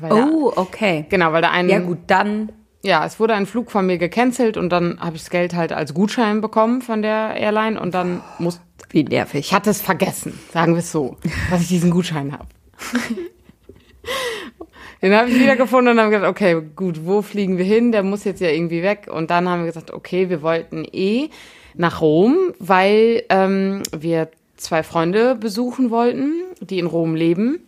oh, 0.00 0.52
okay. 0.54 1.06
Genau, 1.08 1.32
weil 1.32 1.42
da 1.42 1.50
ein. 1.50 1.68
Ja, 1.68 1.80
gut, 1.80 1.98
dann. 2.06 2.52
Ja, 2.84 3.04
es 3.04 3.18
wurde 3.18 3.34
ein 3.34 3.46
Flug 3.46 3.70
von 3.72 3.86
mir 3.86 3.98
gecancelt 3.98 4.56
und 4.56 4.70
dann 4.70 5.00
habe 5.00 5.16
ich 5.16 5.22
das 5.22 5.30
Geld 5.30 5.54
halt 5.54 5.72
als 5.72 5.92
Gutschein 5.92 6.40
bekommen 6.40 6.82
von 6.82 7.02
der 7.02 7.34
Airline 7.36 7.80
und 7.80 7.94
dann 7.94 8.22
muss. 8.38 8.60
Wie 8.90 9.04
nervig. 9.04 9.46
Ich 9.46 9.54
hatte 9.54 9.70
es 9.70 9.80
vergessen, 9.80 10.38
sagen 10.52 10.74
wir 10.74 10.80
es 10.80 10.92
so, 10.92 11.16
dass 11.50 11.62
ich 11.62 11.68
diesen 11.68 11.90
Gutschein 11.90 12.32
habe. 12.32 12.46
Den 15.02 15.14
habe 15.14 15.28
ich 15.28 15.38
wiedergefunden 15.38 15.94
und 15.94 16.00
haben 16.00 16.10
gesagt, 16.10 16.30
okay, 16.30 16.62
gut, 16.76 17.04
wo 17.04 17.22
fliegen 17.22 17.58
wir 17.58 17.64
hin? 17.64 17.90
Der 17.90 18.04
muss 18.04 18.22
jetzt 18.22 18.40
ja 18.40 18.48
irgendwie 18.48 18.82
weg. 18.82 19.08
Und 19.10 19.30
dann 19.30 19.48
haben 19.48 19.60
wir 19.60 19.66
gesagt, 19.66 19.90
okay, 19.90 20.30
wir 20.30 20.42
wollten 20.42 20.84
eh 20.90 21.28
nach 21.74 22.00
Rom, 22.00 22.54
weil 22.60 23.24
ähm, 23.28 23.82
wir 23.96 24.28
zwei 24.56 24.84
Freunde 24.84 25.34
besuchen 25.34 25.90
wollten, 25.90 26.34
die 26.60 26.78
in 26.78 26.86
Rom 26.86 27.16
leben. 27.16 27.66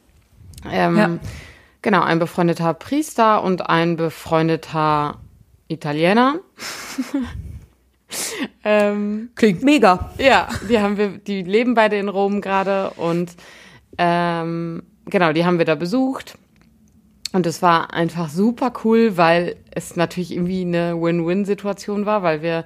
Ähm, 0.71 0.97
ja. 0.97 1.19
Genau, 1.83 2.03
ein 2.03 2.19
befreundeter 2.19 2.73
Priester 2.73 3.43
und 3.43 3.69
ein 3.69 3.97
befreundeter 3.97 5.19
Italiener. 5.69 6.39
ähm, 8.65 9.31
Klingt 9.35 9.63
mega. 9.63 10.13
Ja, 10.19 10.49
die 10.69 10.79
haben 10.79 10.97
wir, 10.97 11.09
die 11.19 11.43
leben 11.43 11.75
beide 11.75 11.97
in 11.97 12.09
Rom 12.09 12.41
gerade 12.41 12.91
und 12.91 13.33
ähm, 13.99 14.83
genau, 15.07 15.33
die 15.33 15.45
haben 15.45 15.59
wir 15.59 15.65
da 15.65 15.75
besucht. 15.75 16.39
Und 17.35 17.47
es 17.47 17.63
war 17.63 17.93
einfach 17.93 18.29
super 18.29 18.73
cool, 18.85 19.17
weil 19.17 19.57
es 19.73 19.97
natürlich 19.97 20.31
irgendwie 20.31 20.61
eine 20.61 20.95
Win-Win-Situation 21.03 22.07
war, 22.07 22.23
weil 22.23 22.43
wir 22.43 22.65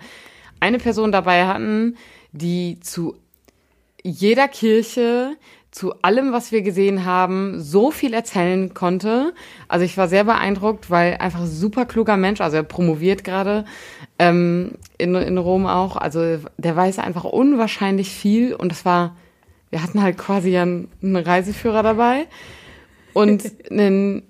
eine 0.61 0.77
Person 0.77 1.11
dabei 1.11 1.47
hatten, 1.47 1.97
die 2.33 2.79
zu 2.81 3.17
jeder 4.03 4.47
Kirche, 4.47 5.39
zu 5.71 5.95
allem, 6.03 6.33
was 6.33 6.53
wir 6.53 6.61
gesehen 6.61 7.07
haben, 7.07 7.59
so 7.59 7.91
viel 7.91 8.13
erzählen 8.13 8.75
konnte. 8.75 9.33
Also 9.69 9.87
ich 9.87 9.97
war 9.97 10.07
sehr 10.07 10.25
beeindruckt, 10.25 10.91
weil 10.91 11.17
einfach 11.17 11.47
super 11.47 11.87
kluger 11.87 12.19
Mensch, 12.19 12.43
also 12.43 12.59
er 12.59 12.63
promoviert 12.63 13.25
gerade 13.25 13.65
ähm, 14.19 14.73
in, 14.99 15.15
in 15.15 15.39
Rom 15.39 15.67
auch. 15.67 15.97
Also 15.97 16.41
der 16.59 16.77
weiß 16.77 16.99
einfach 16.99 17.25
unwahrscheinlich 17.25 18.11
viel 18.11 18.53
und 18.53 18.71
es 18.71 18.85
war, 18.85 19.17
wir 19.71 19.83
hatten 19.83 20.03
halt 20.03 20.19
quasi 20.19 20.59
einen, 20.59 20.89
einen 21.03 21.17
Reiseführer 21.17 21.83
dabei 21.83 22.27
und 23.15 23.51
einen 23.71 24.28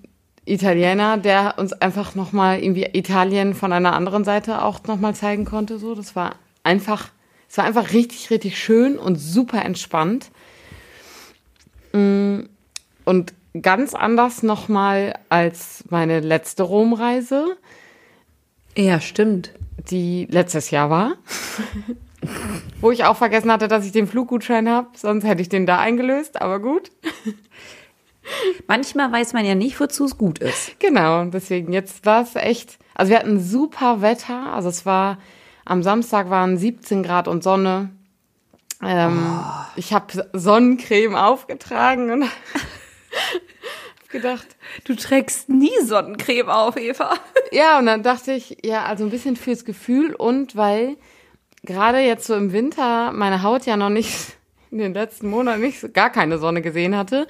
Italiener, 0.49 1.17
der 1.17 1.55
uns 1.57 1.73
einfach 1.73 2.15
nochmal 2.15 2.61
irgendwie 2.61 2.87
Italien 2.93 3.53
von 3.53 3.71
einer 3.71 3.93
anderen 3.93 4.23
Seite 4.23 4.63
auch 4.63 4.83
nochmal 4.83 5.15
zeigen 5.15 5.45
konnte. 5.45 5.77
So, 5.77 5.95
das 5.95 6.15
war 6.15 6.35
einfach, 6.63 7.09
es 7.49 7.57
war 7.57 7.65
einfach 7.65 7.93
richtig, 7.93 8.29
richtig 8.31 8.57
schön 8.57 8.97
und 8.97 9.15
super 9.15 9.63
entspannt. 9.63 10.31
Mm, 11.93 12.41
und 13.05 13.33
ganz 13.61 13.93
anders 13.93 14.43
nochmal 14.43 15.17
als 15.29 15.83
meine 15.89 16.19
letzte 16.19 16.63
Romreise. 16.63 17.57
Ja, 18.77 18.99
stimmt. 19.01 19.51
Die 19.89 20.27
letztes 20.29 20.71
Jahr 20.71 20.89
war. 20.89 21.15
Wo 22.81 22.91
ich 22.91 23.05
auch 23.05 23.17
vergessen 23.17 23.51
hatte, 23.51 23.67
dass 23.67 23.85
ich 23.85 23.91
den 23.91 24.07
Fluggutschein 24.07 24.69
habe, 24.69 24.89
sonst 24.95 25.23
hätte 25.23 25.41
ich 25.41 25.49
den 25.49 25.65
da 25.65 25.79
eingelöst, 25.79 26.41
aber 26.41 26.59
gut. 26.59 26.91
Manchmal 28.67 29.11
weiß 29.11 29.33
man 29.33 29.45
ja 29.45 29.55
nicht, 29.55 29.79
wozu 29.79 30.05
es 30.05 30.17
gut 30.17 30.39
ist. 30.39 30.79
Genau, 30.79 31.25
deswegen 31.25 31.73
jetzt 31.73 32.05
war 32.05 32.21
es 32.21 32.35
echt, 32.35 32.77
also 32.95 33.11
wir 33.11 33.19
hatten 33.19 33.39
super 33.39 34.01
Wetter, 34.01 34.53
also 34.53 34.69
es 34.69 34.85
war, 34.85 35.17
am 35.65 35.83
Samstag 35.83 36.29
waren 36.29 36.57
17 36.57 37.03
Grad 37.03 37.27
und 37.27 37.43
Sonne. 37.43 37.89
Ähm, 38.81 39.39
oh. 39.41 39.43
Ich 39.75 39.93
habe 39.93 40.29
Sonnencreme 40.33 41.15
aufgetragen 41.15 42.11
und 42.11 42.25
gedacht, 44.09 44.47
du 44.85 44.95
trägst 44.95 45.49
nie 45.49 45.77
Sonnencreme 45.83 46.49
auf, 46.49 46.77
Eva. 46.77 47.13
Ja, 47.51 47.79
und 47.79 47.85
dann 47.85 48.03
dachte 48.03 48.31
ich, 48.31 48.57
ja, 48.63 48.85
also 48.85 49.03
ein 49.03 49.09
bisschen 49.09 49.35
fürs 49.35 49.65
Gefühl 49.65 50.15
und 50.15 50.55
weil 50.55 50.97
gerade 51.63 51.99
jetzt 51.99 52.25
so 52.25 52.35
im 52.35 52.51
Winter 52.51 53.11
meine 53.11 53.43
Haut 53.43 53.65
ja 53.65 53.77
noch 53.77 53.89
nicht 53.89 54.38
in 54.71 54.77
den 54.77 54.93
letzten 54.93 55.29
Monaten 55.29 55.61
nicht 55.61 55.93
gar 55.93 56.09
keine 56.09 56.37
Sonne 56.37 56.61
gesehen 56.61 56.95
hatte. 56.95 57.27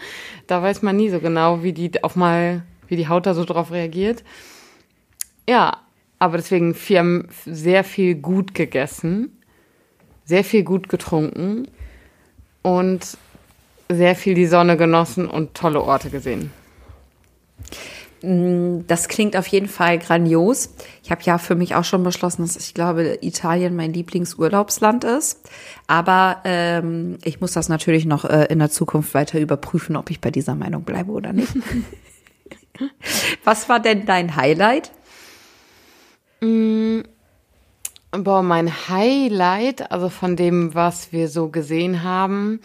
Da 0.48 0.62
weiß 0.62 0.82
man 0.82 0.96
nie 0.96 1.10
so 1.10 1.20
genau, 1.20 1.64
wie 1.64 1.74
die 1.74 2.04
auf 2.04 2.16
mal, 2.16 2.64
wie 2.88 2.96
die 2.96 3.08
Haut 3.08 3.26
da 3.26 3.34
so 3.34 3.46
drauf 3.46 3.72
reagiert. 3.72 4.24
Ja, 5.48 5.78
aber 6.20 6.38
deswegen 6.38 6.76
wir 6.76 7.26
sehr 7.46 7.84
viel 7.84 8.16
gut 8.16 8.54
gegessen, 8.54 9.42
sehr 10.26 10.44
viel 10.44 10.64
gut 10.64 10.90
getrunken 10.90 11.68
und 12.62 13.18
sehr 13.90 14.16
viel 14.16 14.36
die 14.36 14.46
Sonne 14.46 14.78
genossen 14.78 15.28
und 15.28 15.56
tolle 15.56 15.82
Orte 15.82 16.10
gesehen. 16.10 16.52
Mm, 18.22 18.82
das 18.88 19.08
klingt 19.08 19.36
auf 19.36 19.48
jeden 19.48 19.68
Fall 19.68 20.00
grandios. 20.00 20.74
Ich 21.04 21.12
habe 21.12 21.22
ja 21.24 21.38
für 21.38 21.56
mich 21.56 21.76
auch 21.76 21.84
schon 21.84 22.04
beschlossen, 22.04 22.44
dass 22.44 22.56
ich 22.56 22.74
glaube, 22.74 23.20
Italien 23.22 23.76
mein 23.76 23.94
Lieblingsurlaubsland 23.94 25.04
ist. 25.04 25.50
Aber 25.88 26.42
ähm, 26.44 27.18
ich 27.24 27.42
muss 27.42 27.54
das 27.54 27.70
natürlich 27.70 28.06
noch 28.06 28.26
äh, 28.26 28.46
in 28.50 28.60
der 28.60 28.70
Zukunft 28.70 29.14
weiter 29.14 29.40
überprüfen, 29.40 29.96
ob 29.96 30.10
ich 30.10 30.22
bei 30.22 30.32
dieser 30.32 30.56
Meinung 30.56 30.84
bleibe 30.84 31.12
oder 31.12 31.34
nicht. 31.34 31.54
Was 33.44 33.68
war 33.70 33.80
denn 33.80 34.06
dein 34.06 34.36
Highlight? 34.36 34.92
Mm, 36.42 37.02
Boah, 38.12 38.42
mein 38.42 38.90
Highlight, 38.90 39.92
also 39.92 40.10
von 40.10 40.36
dem, 40.36 40.74
was 40.74 41.12
wir 41.12 41.28
so 41.28 41.50
gesehen 41.50 42.02
haben, 42.02 42.60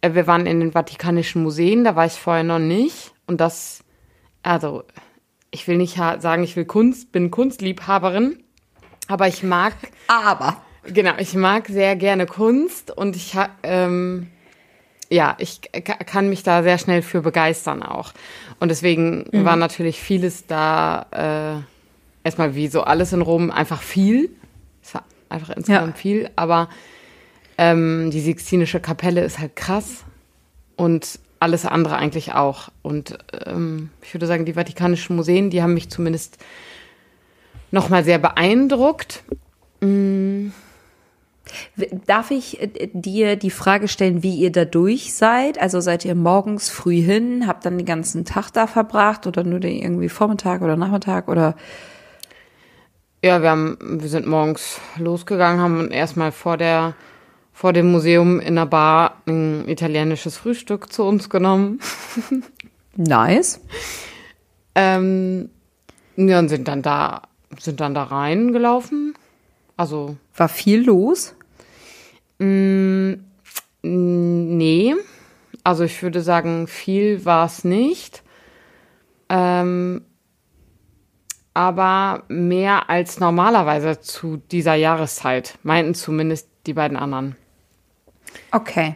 äh, 0.00 0.14
wir 0.14 0.26
waren 0.26 0.46
in 0.46 0.60
den 0.60 0.72
Vatikanischen 0.72 1.42
Museen, 1.42 1.84
da 1.84 1.96
war 1.96 2.06
ich 2.06 2.14
vorher 2.14 2.44
noch 2.44 2.58
nicht. 2.58 3.12
Und 3.26 3.42
das, 3.42 3.84
also, 4.46 4.84
ich 5.50 5.66
will 5.66 5.76
nicht 5.76 5.96
sagen, 5.96 6.42
ich 6.44 6.56
will 6.56 6.64
Kunst, 6.64 7.12
bin 7.12 7.30
Kunstliebhaberin, 7.30 8.42
aber 9.08 9.28
ich 9.28 9.42
mag. 9.42 9.74
Aber. 10.06 10.62
Genau, 10.84 11.14
ich 11.18 11.34
mag 11.34 11.66
sehr 11.66 11.96
gerne 11.96 12.26
Kunst 12.26 12.96
und 12.96 13.16
ich 13.16 13.36
ähm, 13.64 14.28
ja, 15.08 15.36
ich 15.38 15.60
kann 15.82 16.28
mich 16.28 16.42
da 16.42 16.62
sehr 16.62 16.78
schnell 16.78 17.02
für 17.02 17.22
begeistern 17.22 17.82
auch. 17.82 18.12
Und 18.60 18.68
deswegen 18.68 19.26
mhm. 19.32 19.44
war 19.44 19.56
natürlich 19.56 20.00
vieles 20.00 20.46
da 20.46 21.06
äh, 21.62 22.26
erstmal 22.26 22.54
wie 22.54 22.68
so 22.68 22.82
alles 22.82 23.12
in 23.12 23.22
Rom 23.22 23.50
einfach 23.50 23.82
viel. 23.82 24.30
Es 24.82 24.94
war 24.94 25.04
einfach 25.28 25.50
insgesamt 25.50 25.96
ja. 25.96 26.00
viel, 26.00 26.30
aber 26.36 26.68
ähm, 27.58 28.10
die 28.10 28.20
Sixtinische 28.20 28.80
Kapelle 28.80 29.24
ist 29.24 29.38
halt 29.38 29.56
krass 29.56 30.04
und 30.76 31.18
alles 31.40 31.66
andere 31.66 31.96
eigentlich 31.96 32.32
auch. 32.32 32.70
Und 32.82 33.18
ähm, 33.46 33.90
ich 34.02 34.14
würde 34.14 34.26
sagen, 34.26 34.44
die 34.44 34.54
Vatikanischen 34.54 35.16
Museen, 35.16 35.50
die 35.50 35.62
haben 35.62 35.74
mich 35.74 35.90
zumindest 35.90 36.38
nochmal 37.70 38.04
sehr 38.04 38.18
beeindruckt. 38.18 39.22
Mm. 39.80 40.48
Darf 42.06 42.32
ich 42.32 42.60
äh, 42.60 42.90
dir 42.92 43.36
die 43.36 43.50
Frage 43.50 43.86
stellen, 43.86 44.22
wie 44.22 44.34
ihr 44.34 44.50
da 44.50 44.64
durch 44.64 45.14
seid? 45.14 45.60
Also 45.60 45.80
seid 45.80 46.04
ihr 46.04 46.16
morgens 46.16 46.68
früh 46.70 47.00
hin, 47.00 47.46
habt 47.46 47.64
dann 47.64 47.78
den 47.78 47.86
ganzen 47.86 48.24
Tag 48.24 48.50
da 48.50 48.66
verbracht 48.66 49.26
oder 49.26 49.44
nur 49.44 49.60
den 49.60 49.80
irgendwie 49.80 50.08
Vormittag 50.08 50.62
oder 50.62 50.76
Nachmittag 50.76 51.28
oder? 51.28 51.54
Ja, 53.22 53.42
wir 53.42 53.50
haben, 53.50 53.78
wir 53.80 54.08
sind 54.08 54.26
morgens 54.26 54.80
losgegangen, 54.98 55.60
haben 55.60 55.90
erstmal 55.90 56.32
vor 56.32 56.56
der, 56.56 56.94
vor 57.56 57.72
dem 57.72 57.90
Museum 57.90 58.38
in 58.38 58.56
der 58.56 58.66
Bar 58.66 59.22
ein 59.24 59.66
italienisches 59.66 60.36
Frühstück 60.36 60.92
zu 60.92 61.04
uns 61.04 61.30
genommen. 61.30 61.80
Nice. 62.98 63.60
ähm, 64.74 65.50
ja, 66.16 66.38
und 66.38 66.48
sind 66.48 66.66
dann 66.66 66.80
da, 66.80 67.22
sind 67.58 67.80
dann 67.80 67.94
da 67.94 68.04
reingelaufen. 68.04 69.14
Also. 69.76 70.16
War 70.34 70.48
viel 70.48 70.84
los? 70.84 71.34
Mm, 72.38 73.14
nee. 73.82 74.94
Also 75.62 75.84
ich 75.84 76.02
würde 76.02 76.22
sagen, 76.22 76.66
viel 76.66 77.26
war 77.26 77.44
es 77.44 77.64
nicht. 77.64 78.22
Ähm, 79.28 80.02
aber 81.52 82.24
mehr 82.28 82.88
als 82.88 83.20
normalerweise 83.20 84.00
zu 84.00 84.38
dieser 84.38 84.74
Jahreszeit, 84.74 85.58
meinten 85.62 85.94
zumindest 85.94 86.48
die 86.66 86.74
beiden 86.74 86.96
anderen. 86.96 87.36
Okay. 88.50 88.94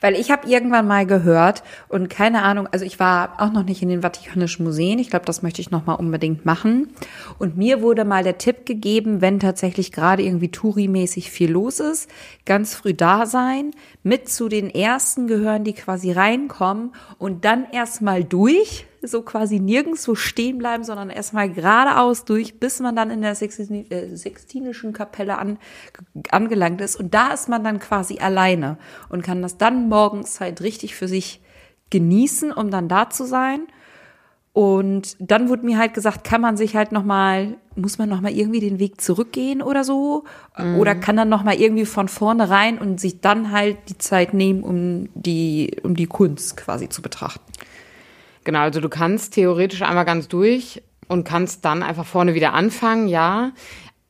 Weil 0.00 0.14
ich 0.14 0.30
habe 0.30 0.48
irgendwann 0.48 0.86
mal 0.86 1.06
gehört 1.06 1.62
und 1.88 2.10
keine 2.10 2.42
Ahnung, 2.42 2.68
also 2.70 2.84
ich 2.84 2.98
war 2.98 3.40
auch 3.40 3.52
noch 3.52 3.64
nicht 3.64 3.82
in 3.82 3.88
den 3.88 4.02
Vatikanischen 4.02 4.64
Museen. 4.64 4.98
Ich 4.98 5.10
glaube, 5.10 5.24
das 5.24 5.42
möchte 5.42 5.60
ich 5.60 5.70
noch 5.70 5.86
mal 5.86 5.94
unbedingt 5.94 6.44
machen. 6.44 6.90
Und 7.38 7.56
mir 7.56 7.80
wurde 7.80 8.04
mal 8.04 8.22
der 8.22 8.38
Tipp 8.38 8.66
gegeben, 8.66 9.20
wenn 9.20 9.40
tatsächlich 9.40 9.92
gerade 9.92 10.22
irgendwie 10.22 10.50
Touri-mäßig 10.50 11.30
viel 11.30 11.50
los 11.50 11.80
ist, 11.80 12.10
ganz 12.44 12.74
früh 12.74 12.94
da 12.94 13.26
sein, 13.26 13.70
mit 14.02 14.28
zu 14.28 14.48
den 14.48 14.68
ersten 14.68 15.26
gehören, 15.26 15.64
die 15.64 15.72
quasi 15.72 16.12
reinkommen 16.12 16.94
und 17.18 17.44
dann 17.44 17.66
erstmal 17.72 18.24
durch, 18.24 18.86
so 19.02 19.22
quasi 19.22 19.58
nirgendwo 19.58 20.14
stehen 20.14 20.58
bleiben, 20.58 20.84
sondern 20.84 21.10
erstmal 21.10 21.50
geradeaus 21.50 22.24
durch, 22.24 22.58
bis 22.60 22.80
man 22.80 22.96
dann 22.96 23.10
in 23.10 23.22
der 23.22 23.32
äh, 23.32 24.16
Sextinischen 24.16 24.92
Kapelle 24.92 25.38
an, 25.38 25.58
angelangt 26.30 26.80
ist. 26.80 26.96
Und 26.96 27.14
da 27.14 27.32
ist 27.32 27.48
man 27.48 27.64
dann 27.64 27.78
quasi 27.78 28.18
alleine 28.18 28.78
und 29.08 29.22
kann 29.22 29.42
das 29.42 29.58
dann 29.58 29.88
morgens 29.88 30.40
halt 30.40 30.62
richtig 30.62 30.94
für 30.94 31.08
sich 31.08 31.40
genießen, 31.90 32.52
um 32.52 32.70
dann 32.70 32.88
da 32.88 33.10
zu 33.10 33.24
sein. 33.24 33.66
Und 34.54 35.16
dann 35.18 35.48
wurde 35.48 35.64
mir 35.64 35.78
halt 35.78 35.94
gesagt, 35.94 36.24
kann 36.24 36.42
man 36.42 36.58
sich 36.58 36.76
halt 36.76 36.92
noch 36.92 37.04
mal, 37.04 37.56
muss 37.74 37.96
man 37.96 38.10
noch 38.10 38.20
mal 38.20 38.32
irgendwie 38.32 38.60
den 38.60 38.78
Weg 38.78 39.00
zurückgehen 39.00 39.62
oder 39.62 39.82
so, 39.82 40.24
mhm. 40.58 40.76
oder 40.78 40.94
kann 40.94 41.16
dann 41.16 41.30
noch 41.30 41.42
mal 41.42 41.54
irgendwie 41.54 41.86
von 41.86 42.06
vorne 42.06 42.50
rein 42.50 42.78
und 42.78 43.00
sich 43.00 43.22
dann 43.22 43.50
halt 43.50 43.78
die 43.88 43.96
Zeit 43.96 44.34
nehmen, 44.34 44.62
um 44.62 45.08
die 45.14 45.78
um 45.82 45.96
die 45.96 46.06
Kunst 46.06 46.58
quasi 46.58 46.90
zu 46.90 47.00
betrachten. 47.00 47.50
Genau, 48.44 48.60
also 48.60 48.80
du 48.80 48.88
kannst 48.88 49.34
theoretisch 49.34 49.82
einmal 49.82 50.04
ganz 50.04 50.28
durch 50.28 50.82
und 51.08 51.24
kannst 51.24 51.64
dann 51.64 51.82
einfach 51.82 52.06
vorne 52.06 52.34
wieder 52.34 52.54
anfangen, 52.54 53.08
ja. 53.08 53.52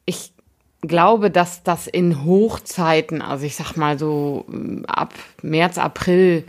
Ich 0.04 0.32
glaube, 0.82 1.30
dass 1.30 1.62
das 1.62 1.86
in 1.86 2.24
Hochzeiten, 2.24 3.22
also 3.22 3.44
ich 3.44 3.56
sag 3.56 3.76
mal 3.76 3.98
so 3.98 4.44
mm, 4.48 4.84
ab 4.86 5.14
März, 5.42 5.78
April, 5.78 6.44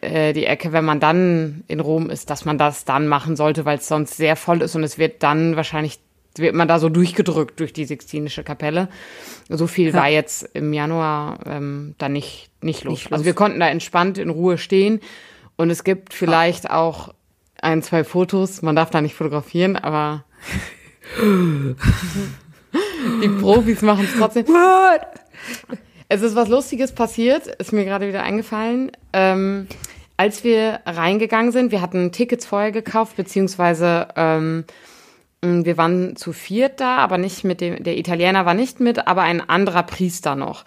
äh, 0.00 0.32
die 0.32 0.46
Ecke, 0.46 0.72
wenn 0.72 0.84
man 0.84 1.00
dann 1.00 1.64
in 1.68 1.80
Rom 1.80 2.10
ist, 2.10 2.30
dass 2.30 2.44
man 2.44 2.58
das 2.58 2.84
dann 2.84 3.08
machen 3.08 3.36
sollte, 3.36 3.64
weil 3.64 3.78
es 3.78 3.88
sonst 3.88 4.16
sehr 4.16 4.36
voll 4.36 4.62
ist 4.62 4.74
und 4.74 4.82
es 4.82 4.98
wird 4.98 5.22
dann 5.22 5.56
wahrscheinlich 5.56 5.98
wird 6.38 6.54
man 6.54 6.68
da 6.68 6.78
so 6.78 6.90
durchgedrückt 6.90 7.58
durch 7.60 7.72
die 7.72 7.86
Sixtinische 7.86 8.44
Kapelle. 8.44 8.88
So 9.48 9.66
viel 9.66 9.88
ja. 9.88 9.94
war 9.94 10.08
jetzt 10.08 10.42
im 10.52 10.74
Januar 10.74 11.38
ähm, 11.46 11.94
dann 11.96 12.12
nicht, 12.12 12.50
nicht 12.60 12.84
los. 12.84 12.92
nicht 12.92 13.04
los. 13.04 13.12
Also 13.12 13.24
wir 13.24 13.32
konnten 13.32 13.58
da 13.58 13.68
entspannt 13.68 14.18
in 14.18 14.28
Ruhe 14.28 14.58
stehen 14.58 15.00
und 15.56 15.70
es 15.70 15.84
gibt 15.84 16.14
vielleicht 16.14 16.70
auch 16.70 17.14
ein, 17.60 17.82
zwei 17.82 18.04
Fotos. 18.04 18.62
Man 18.62 18.76
darf 18.76 18.90
da 18.90 19.00
nicht 19.00 19.14
fotografieren, 19.14 19.76
aber 19.76 20.24
Die 23.22 23.28
Profis 23.28 23.82
machen 23.82 24.04
es 24.04 24.18
trotzdem. 24.18 24.46
What? 24.48 25.02
Es 26.08 26.22
ist 26.22 26.36
was 26.36 26.48
Lustiges 26.48 26.92
passiert, 26.92 27.46
ist 27.46 27.72
mir 27.72 27.84
gerade 27.84 28.08
wieder 28.08 28.22
eingefallen. 28.22 28.92
Ähm, 29.12 29.66
als 30.16 30.44
wir 30.44 30.80
reingegangen 30.86 31.52
sind, 31.52 31.72
wir 31.72 31.80
hatten 31.80 32.12
Tickets 32.12 32.46
vorher 32.46 32.72
gekauft, 32.72 33.16
beziehungsweise 33.16 34.08
ähm, 34.16 34.64
wir 35.42 35.76
waren 35.76 36.16
zu 36.16 36.32
viert 36.32 36.80
da, 36.80 36.96
aber 36.96 37.18
nicht 37.18 37.44
mit 37.44 37.60
dem, 37.60 37.82
der 37.82 37.98
Italiener 37.98 38.46
war 38.46 38.54
nicht 38.54 38.80
mit, 38.80 39.06
aber 39.06 39.22
ein 39.22 39.46
anderer 39.46 39.82
Priester 39.82 40.34
noch. 40.34 40.64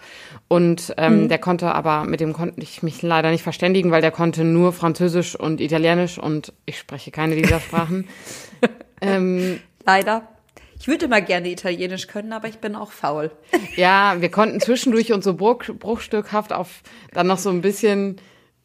Und 0.52 0.94
ähm, 0.96 1.22
mhm. 1.22 1.28
der 1.28 1.38
konnte 1.38 1.72
aber, 1.72 2.02
mit 2.02 2.18
dem 2.18 2.32
konnte 2.32 2.60
ich 2.60 2.82
mich 2.82 3.02
leider 3.02 3.30
nicht 3.30 3.44
verständigen, 3.44 3.92
weil 3.92 4.00
der 4.00 4.10
konnte 4.10 4.42
nur 4.42 4.72
Französisch 4.72 5.36
und 5.36 5.60
Italienisch 5.60 6.18
und 6.18 6.52
ich 6.66 6.76
spreche 6.76 7.12
keine 7.12 7.36
dieser 7.36 7.60
Sprachen. 7.60 8.08
ähm, 9.00 9.60
leider. 9.86 10.26
Ich 10.80 10.88
würde 10.88 11.06
mal 11.06 11.22
gerne 11.22 11.50
Italienisch 11.50 12.08
können, 12.08 12.32
aber 12.32 12.48
ich 12.48 12.58
bin 12.58 12.74
auch 12.74 12.90
faul. 12.90 13.30
Ja, 13.76 14.16
wir 14.18 14.28
konnten 14.28 14.58
zwischendurch 14.58 15.12
uns 15.12 15.24
so 15.24 15.34
bruch, 15.34 15.62
bruchstückhaft 15.78 16.52
auf 16.52 16.82
dann 17.12 17.28
noch 17.28 17.38
so 17.38 17.50
ein 17.50 17.60
bisschen 17.60 18.16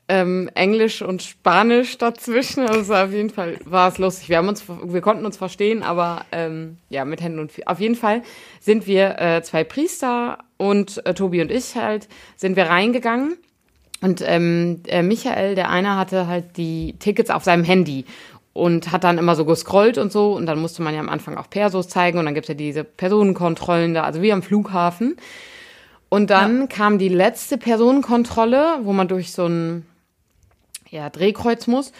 ähm, 0.08 0.50
Englisch 0.56 1.04
und 1.04 1.21
Spanisch 1.21 2.00
dazwischen. 2.00 2.67
Also 2.67 2.95
auf 2.95 3.12
jeden 3.12 3.30
Fall 3.30 3.60
war 3.63 3.89
es 3.89 4.00
lustig. 4.00 4.30
Wir 4.30 4.38
haben 4.38 4.50
uns, 4.50 4.63
wir 4.67 5.02
konnten 5.02 5.24
uns 5.24 5.38
verstehen, 5.38 5.84
aber 5.84 6.26
ähm, 6.32 6.78
ja, 6.89 7.06
mit 7.06 7.21
Händen 7.21 7.38
und 7.38 7.52
Füßen. 7.52 7.67
Auf 7.67 7.80
jeden 7.80 7.95
Fall 7.95 8.24
sind 8.60 8.88
wir 8.88 9.19
äh, 9.19 9.43
zwei 9.43 9.63
Priester 9.63 10.39
und 10.58 11.06
äh, 11.06 11.13
Tobi 11.13 11.41
und 11.41 11.52
ich 11.52 11.76
halt 11.76 12.08
sind 12.36 12.56
wir 12.56 12.65
reingegangen. 12.65 13.38
Und 14.02 14.22
ähm, 14.26 14.82
äh, 14.88 15.02
Michael, 15.02 15.56
der 15.56 15.70
eine, 15.70 15.96
hatte 15.96 16.28
halt 16.28 16.58
die 16.58 16.96
Tickets 17.00 17.30
auf 17.30 17.44
seinem 17.44 17.63
Handy 17.63 18.06
und 18.54 18.91
hat 18.91 19.04
dann 19.04 19.18
immer 19.18 19.36
so 19.36 19.46
gescrollt 19.46 19.98
und 19.98 20.12
so 20.12 20.34
und 20.34 20.46
dann 20.46 20.60
musste 20.60 20.82
man 20.82 20.94
ja 20.94 21.00
am 21.00 21.10
Anfang 21.10 21.38
auch 21.38 21.50
Persos 21.50 21.88
zeigen 21.88 22.20
und 22.20 22.26
dann 22.26 22.34
gibt's 22.34 22.48
ja 22.48 22.56
diese 22.56 22.84
Personenkontrollen 22.84 23.94
da, 23.94 24.04
also 24.04 24.22
wie 24.22 24.32
am 24.32 24.44
Flughafen. 24.44 25.18
Und 26.10 26.30
dann 26.30 26.62
ja. 26.62 26.68
kam 26.68 26.98
die 26.98 27.10
letzte 27.10 27.58
Personenkontrolle, 27.58 28.80
wo 28.84 28.94
man 28.94 29.08
durch 29.08 29.34
so 29.34 29.48
ein 29.48 29.86
ja, 30.89 31.10
Drehkreuz 31.10 31.68
muss. 31.68 31.91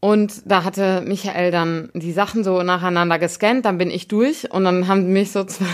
Und 0.00 0.42
da 0.44 0.62
hatte 0.62 1.02
Michael 1.06 1.50
dann 1.50 1.90
die 1.94 2.12
Sachen 2.12 2.44
so 2.44 2.62
nacheinander 2.62 3.18
gescannt, 3.18 3.64
dann 3.64 3.78
bin 3.78 3.90
ich 3.90 4.08
durch 4.08 4.50
und 4.52 4.64
dann 4.64 4.88
haben 4.88 5.12
mich 5.12 5.32
so 5.32 5.44
zwei, 5.44 5.66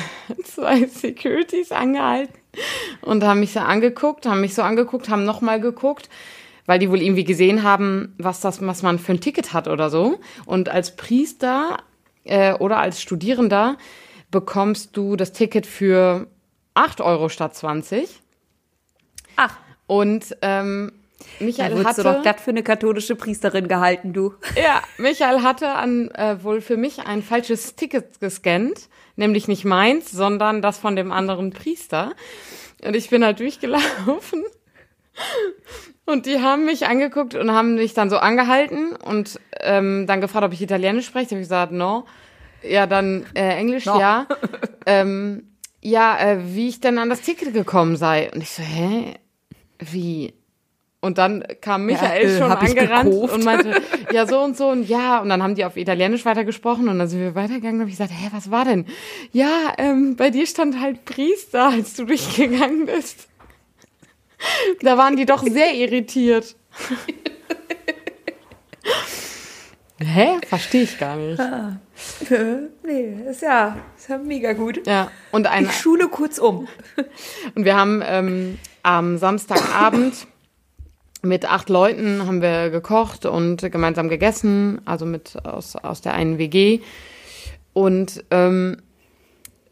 zwei 0.44 0.86
Securities 0.86 1.72
angehalten 1.72 2.34
und 3.02 3.24
haben 3.24 3.40
mich 3.40 3.52
so 3.52 3.60
angeguckt, 3.60 4.26
haben 4.26 4.40
mich 4.40 4.54
so 4.54 4.62
angeguckt, 4.62 5.08
haben 5.08 5.24
nochmal 5.24 5.60
geguckt 5.60 6.08
weil 6.66 6.78
die 6.78 6.90
wohl 6.90 7.02
irgendwie 7.02 7.24
gesehen 7.24 7.62
haben, 7.62 8.14
was 8.18 8.40
das, 8.40 8.64
was 8.64 8.82
man 8.82 8.98
für 8.98 9.12
ein 9.12 9.20
Ticket 9.20 9.52
hat 9.52 9.68
oder 9.68 9.90
so. 9.90 10.20
Und 10.46 10.68
als 10.68 10.96
Priester 10.96 11.78
äh, 12.24 12.54
oder 12.54 12.78
als 12.78 13.02
Studierender 13.02 13.76
bekommst 14.30 14.96
du 14.96 15.16
das 15.16 15.32
Ticket 15.32 15.66
für 15.66 16.28
8 16.74 17.00
Euro 17.00 17.28
statt 17.28 17.54
20. 17.54 18.08
Ach. 19.36 19.56
Und 19.86 20.36
ähm, 20.42 20.92
Michael 21.40 21.82
da 21.82 21.88
hatte 21.88 22.02
du 22.02 22.12
doch 22.12 22.22
glatt 22.22 22.40
für 22.40 22.50
eine 22.50 22.62
katholische 22.62 23.16
Priesterin 23.16 23.68
gehalten, 23.68 24.12
du. 24.12 24.34
Ja, 24.56 24.82
Michael 24.98 25.42
hatte 25.42 25.70
an 25.70 26.10
äh, 26.10 26.42
wohl 26.42 26.60
für 26.60 26.76
mich 26.76 27.00
ein 27.00 27.22
falsches 27.22 27.74
Ticket 27.76 28.20
gescannt, 28.20 28.88
nämlich 29.16 29.48
nicht 29.48 29.64
meins, 29.64 30.10
sondern 30.10 30.62
das 30.62 30.78
von 30.78 30.96
dem 30.96 31.12
anderen 31.12 31.50
Priester. 31.50 32.12
Und 32.84 32.96
ich 32.96 33.10
bin 33.10 33.24
halt 33.24 33.40
durchgelaufen 33.40 34.44
und 36.04 36.26
die 36.26 36.40
haben 36.40 36.64
mich 36.64 36.86
angeguckt 36.86 37.34
und 37.34 37.52
haben 37.52 37.76
mich 37.76 37.94
dann 37.94 38.10
so 38.10 38.18
angehalten 38.18 38.96
und 38.96 39.40
ähm, 39.60 40.06
dann 40.06 40.20
gefragt, 40.20 40.44
ob 40.44 40.52
ich 40.52 40.62
Italienisch 40.62 41.06
spreche. 41.06 41.28
Da 41.28 41.34
habe 41.36 41.42
ich 41.42 41.48
gesagt, 41.48 41.72
no. 41.72 42.04
Ja, 42.62 42.86
dann 42.86 43.26
äh, 43.34 43.56
Englisch, 43.56 43.86
no. 43.86 43.98
ja. 43.98 44.26
ähm, 44.86 45.48
ja, 45.80 46.18
äh, 46.18 46.38
wie 46.54 46.68
ich 46.68 46.80
denn 46.80 46.98
an 46.98 47.10
das 47.10 47.22
Ticket 47.22 47.52
gekommen 47.52 47.96
sei. 47.96 48.30
Und 48.32 48.42
ich 48.42 48.50
so, 48.50 48.62
hä? 48.62 49.14
Wie? 49.78 50.34
Und 51.04 51.18
dann 51.18 51.44
kam 51.60 51.86
Michael 51.86 52.28
Ja, 52.28 52.36
äh, 52.36 52.38
schon 52.38 52.52
angerannt 52.52 53.12
und 53.12 53.44
meinte, 53.44 53.82
ja, 54.12 54.24
so 54.24 54.38
und 54.38 54.56
so 54.56 54.68
und 54.68 54.88
ja. 54.88 55.18
Und 55.18 55.30
dann 55.30 55.42
haben 55.42 55.56
die 55.56 55.64
auf 55.64 55.76
Italienisch 55.76 56.24
weitergesprochen 56.24 56.88
und 56.88 56.96
dann 57.00 57.08
sind 57.08 57.18
wir 57.18 57.34
weitergegangen 57.34 57.80
und 57.80 57.80
hab 57.82 57.88
ich 57.88 57.98
gesagt, 57.98 58.12
hä, 58.12 58.28
was 58.32 58.52
war 58.52 58.64
denn? 58.64 58.86
Ja, 59.32 59.74
ähm, 59.78 60.14
bei 60.14 60.30
dir 60.30 60.46
stand 60.46 60.80
halt 60.80 61.04
Priester, 61.04 61.70
als 61.70 61.94
du 61.94 62.04
durchgegangen 62.04 62.86
bist. 62.86 63.26
Da 64.80 64.96
waren 64.96 65.16
die 65.16 65.26
doch 65.26 65.42
sehr 65.42 65.74
irritiert. 65.74 66.54
Hä? 69.98 70.38
Verstehe 70.48 70.82
ich 70.82 70.98
gar 70.98 71.16
nicht. 71.16 71.40
nee, 72.84 73.16
ist 73.30 73.42
ja, 73.42 73.76
ist 73.96 74.08
ja 74.08 74.18
mega 74.18 74.52
gut. 74.52 74.84
Ja, 74.86 75.10
und 75.30 75.46
ein, 75.46 75.64
Ich 75.64 75.72
schule 75.72 76.08
kurz 76.08 76.38
um. 76.38 76.66
Und 77.54 77.64
wir 77.64 77.76
haben 77.76 78.02
ähm, 78.04 78.58
am 78.82 79.18
Samstagabend 79.18 80.26
mit 81.22 81.48
acht 81.48 81.68
Leuten 81.68 82.26
haben 82.26 82.42
wir 82.42 82.70
gekocht 82.70 83.26
und 83.26 83.70
gemeinsam 83.70 84.08
gegessen, 84.08 84.80
also 84.84 85.06
mit 85.06 85.44
aus, 85.46 85.76
aus 85.76 86.00
der 86.00 86.14
einen 86.14 86.38
WG. 86.38 86.80
Und 87.72 88.24
ähm, 88.30 88.78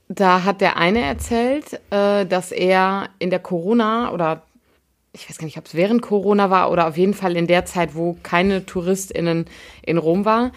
da 0.08 0.44
hat 0.44 0.60
der 0.60 0.76
eine 0.76 1.02
erzählt, 1.02 1.80
äh, 1.90 2.24
dass 2.24 2.52
er 2.52 3.10
in 3.18 3.30
der 3.30 3.40
Corona 3.40 4.12
oder 4.12 4.42
ich 5.12 5.28
weiß 5.28 5.38
gar 5.38 5.44
nicht, 5.44 5.58
ob 5.58 5.66
es 5.66 5.74
während 5.74 6.02
Corona 6.02 6.50
war 6.50 6.70
oder 6.70 6.86
auf 6.86 6.96
jeden 6.96 7.14
Fall 7.14 7.36
in 7.36 7.48
der 7.48 7.64
Zeit, 7.64 7.94
wo 7.94 8.16
keine 8.22 8.64
TouristInnen 8.64 9.46
in 9.82 9.98
Rom 9.98 10.24
war. 10.24 10.52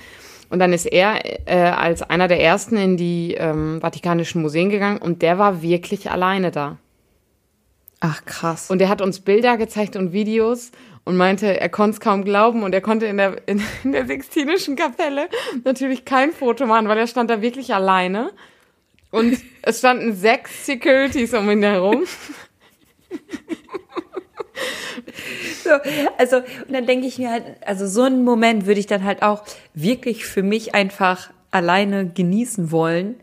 Und 0.50 0.60
dann 0.60 0.74
ist 0.74 0.86
er 0.86 1.26
äh, 1.50 1.72
als 1.72 2.04
einer 2.04 2.28
der 2.28 2.40
ersten 2.40 2.78
in 2.78 2.96
die 2.96 3.34
ähm, 3.34 3.82
Vatikanischen 3.82 4.44
Museen 4.44 4.70
gegangen 4.70 5.00
und 5.00 5.24
der 5.24 5.40
war 5.40 5.64
wirklich 5.64 6.12
alleine 6.12 6.52
da. 6.52 6.78
Ach, 8.06 8.26
krass. 8.26 8.70
Und 8.70 8.82
er 8.82 8.90
hat 8.90 9.02
uns 9.02 9.22
Bilder 9.22 9.56
gezeigt 9.56 9.96
und 9.96 10.12
Videos 10.12 10.72
und 11.06 11.16
meinte, 11.16 11.58
er 11.62 11.70
konnte 11.70 11.94
es 11.94 12.00
kaum 12.02 12.26
glauben 12.26 12.64
und 12.64 12.74
er 12.74 12.82
konnte 12.82 13.06
in 13.06 13.16
der, 13.16 13.48
in, 13.48 13.64
in 13.86 13.94
der 13.94 14.06
Sixtinischen 14.06 14.76
Kapelle 14.76 15.30
natürlich 15.64 16.04
kein 16.04 16.34
Foto 16.34 16.66
machen, 16.66 16.90
weil 16.90 16.98
er 16.98 17.08
stand 17.08 17.30
da 17.30 17.42
wirklich 17.42 17.74
alleine. 17.74 18.32
Und 19.10 19.38
es 19.62 19.80
standen 19.80 20.14
sechs 20.14 20.66
Securities 20.66 21.34
um 21.34 21.50
ihn 21.50 21.64
herum. 21.64 22.04
So, 25.64 25.70
also, 26.18 26.38
und 26.38 26.74
dann 26.74 26.86
denke 26.86 27.08
ich 27.08 27.18
mir 27.18 27.30
halt, 27.30 27.46
also 27.66 27.88
so 27.88 28.02
einen 28.02 28.26
Moment 28.26 28.66
würde 28.66 28.82
ich 28.82 28.88
dann 28.88 29.06
halt 29.06 29.24
auch 29.24 29.46
wirklich 29.74 30.26
für 30.26 30.44
mich 30.44 30.76
einfach 30.76 31.32
alleine 31.52 32.06
genießen 32.10 32.70
wollen. 32.70 33.16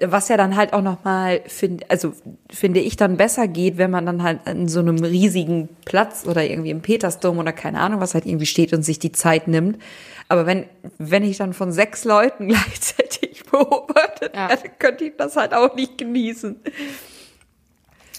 Was 0.00 0.28
ja 0.28 0.36
dann 0.36 0.56
halt 0.56 0.72
auch 0.72 0.82
nochmal, 0.82 1.40
find, 1.46 1.88
also 1.90 2.12
finde 2.50 2.80
ich 2.80 2.96
dann 2.96 3.16
besser 3.16 3.48
geht, 3.48 3.78
wenn 3.78 3.90
man 3.90 4.04
dann 4.04 4.22
halt 4.22 4.40
an 4.46 4.68
so 4.68 4.80
einem 4.80 4.98
riesigen 5.02 5.68
Platz 5.84 6.26
oder 6.26 6.44
irgendwie 6.44 6.70
im 6.70 6.82
Petersdom 6.82 7.38
oder 7.38 7.52
keine 7.52 7.80
Ahnung, 7.80 8.00
was 8.00 8.14
halt 8.14 8.26
irgendwie 8.26 8.46
steht 8.46 8.72
und 8.72 8.82
sich 8.82 8.98
die 8.98 9.12
Zeit 9.12 9.48
nimmt. 9.48 9.80
Aber 10.28 10.44
wenn, 10.44 10.66
wenn 10.98 11.22
ich 11.24 11.38
dann 11.38 11.54
von 11.54 11.72
sechs 11.72 12.04
Leuten 12.04 12.48
gleichzeitig 12.48 13.44
beobachtet 13.44 14.34
Ja. 14.34 14.48
werde, 14.48 14.68
könnte 14.78 15.04
ich 15.04 15.16
das 15.16 15.36
halt 15.36 15.54
auch 15.54 15.74
nicht 15.74 15.96
genießen. 15.98 16.56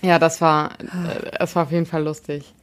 Ja, 0.02 0.18
das 0.20 0.42
war, 0.42 0.72
äh, 0.80 1.38
das 1.38 1.56
war 1.56 1.64
auf 1.64 1.72
jeden 1.72 1.86
Fall 1.86 2.04
lustig. 2.04 2.54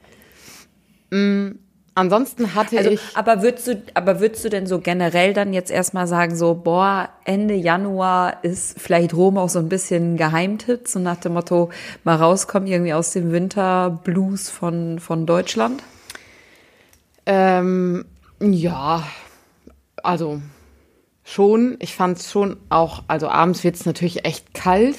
Mm, 1.10 1.50
ansonsten 1.98 2.54
hatte 2.54 2.78
Also, 2.78 2.90
ich. 2.90 3.00
aber 3.14 3.42
würdest 3.42 3.66
du, 3.66 3.82
aber 3.94 4.20
würdest 4.20 4.44
du 4.44 4.48
denn 4.48 4.66
so 4.66 4.80
generell 4.80 5.34
dann 5.34 5.52
jetzt 5.52 5.70
erstmal 5.70 6.06
sagen, 6.06 6.36
so, 6.36 6.54
boah, 6.54 7.08
Ende 7.24 7.54
Januar 7.54 8.42
ist 8.42 8.80
vielleicht 8.80 9.14
Rom 9.14 9.36
auch 9.36 9.48
so 9.48 9.58
ein 9.58 9.68
bisschen 9.68 10.16
Geheimtipp, 10.16 10.88
so 10.88 10.98
nach 10.98 11.16
dem 11.16 11.34
Motto, 11.34 11.70
mal 12.04 12.16
rauskommen 12.16 12.68
irgendwie 12.68 12.94
aus 12.94 13.12
dem 13.12 13.32
Winterblues 13.32 14.48
von, 14.50 14.98
von 15.00 15.26
Deutschland? 15.26 15.82
Ähm, 17.26 18.04
ja, 18.40 19.02
also 20.02 20.40
schon. 21.24 21.76
Ich 21.80 21.94
fand 21.94 22.18
es 22.18 22.30
schon 22.30 22.56
auch, 22.70 23.02
also 23.08 23.28
abends 23.28 23.64
wird 23.64 23.74
es 23.76 23.84
natürlich 23.84 24.24
echt 24.24 24.54
kalt, 24.54 24.96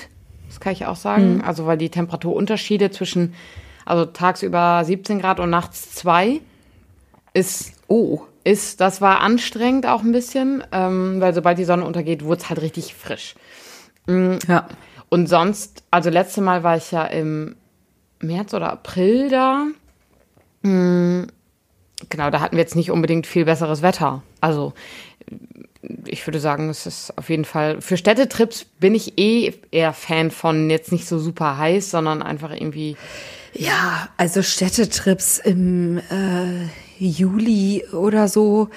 das 0.48 0.60
kann 0.60 0.74
ich 0.74 0.86
auch 0.86 0.96
sagen. 0.96 1.42
Also 1.46 1.66
weil 1.66 1.78
die 1.78 1.90
Temperaturunterschiede 1.90 2.92
zwischen, 2.92 3.34
also 3.86 4.06
tagsüber 4.06 4.84
17 4.84 5.20
Grad 5.20 5.40
und 5.40 5.50
nachts 5.50 5.96
2 5.96 6.42
ist, 7.40 7.74
Oh. 7.88 8.22
ist, 8.44 8.80
das 8.82 9.02
war 9.02 9.22
anstrengend 9.22 9.86
auch 9.88 10.02
ein 10.04 10.12
bisschen, 10.12 10.64
ähm, 10.72 11.20
weil 11.20 11.34
sobald 11.34 11.58
die 11.58 11.66
Sonne 11.66 11.86
untergeht, 11.86 12.24
wurde 12.24 12.42
es 12.42 12.50
halt 12.50 12.62
richtig 12.62 12.94
frisch. 12.96 13.36
Ja. 14.08 14.68
Und 15.10 15.28
sonst, 15.28 15.84
also 15.92 16.10
letzte 16.10 16.42
Mal 16.42 16.64
war 16.64 16.78
ich 16.78 16.92
ja 16.92 17.04
im 17.06 17.56
März 18.22 18.54
oder 18.54 18.72
April 18.72 19.30
da. 19.30 19.66
Hm, 20.64 21.28
Genau, 22.08 22.30
da 22.30 22.40
hatten 22.40 22.56
wir 22.56 22.62
jetzt 22.64 22.78
nicht 22.78 22.92
unbedingt 22.92 23.28
viel 23.28 23.44
besseres 23.44 23.82
Wetter. 23.82 24.24
Also 24.40 24.74
ich 26.06 26.26
würde 26.26 26.40
sagen, 26.40 26.70
es 26.70 26.86
ist 26.86 27.18
auf 27.18 27.30
jeden 27.30 27.44
Fall, 27.44 27.82
für 27.82 27.98
Städtetrips 27.98 28.64
bin 28.80 28.96
ich 28.96 29.18
eh 29.20 29.54
eher 29.72 29.92
Fan 29.92 30.32
von 30.32 30.70
jetzt 30.70 30.94
nicht 30.94 31.06
so 31.08 31.20
super 31.20 31.58
heiß, 31.58 31.92
sondern 31.92 32.22
einfach 32.22 32.52
irgendwie, 32.52 32.96
Ja, 33.54 34.08
also 34.16 34.42
Städtetrips 34.42 35.40
im 35.40 35.98
äh, 35.98 36.68
Juli 37.08 37.86
oder 37.94 38.28
so, 38.28 38.70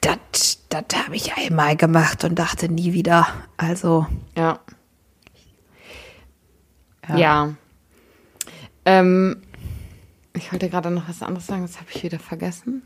das 0.00 0.58
das 0.68 0.84
habe 1.04 1.16
ich 1.16 1.34
einmal 1.34 1.76
gemacht 1.76 2.24
und 2.24 2.38
dachte 2.38 2.68
nie 2.68 2.92
wieder. 2.92 3.26
Also, 3.56 4.06
ja. 4.36 4.60
Ja. 7.08 7.16
Ja. 7.16 7.54
Ähm, 8.84 9.42
ich 10.34 10.52
wollte 10.52 10.68
gerade 10.68 10.90
noch 10.90 11.08
was 11.08 11.22
anderes 11.22 11.46
sagen, 11.46 11.62
das 11.62 11.76
habe 11.76 11.90
ich 11.92 12.02
wieder 12.02 12.18
vergessen. 12.18 12.82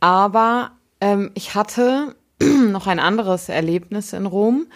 Aber 0.00 0.72
ähm, 1.00 1.30
ich 1.34 1.54
hatte 1.54 2.16
noch 2.42 2.86
ein 2.86 2.98
anderes 2.98 3.48
Erlebnis 3.48 4.12
in 4.12 4.26
Rom, 4.26 4.66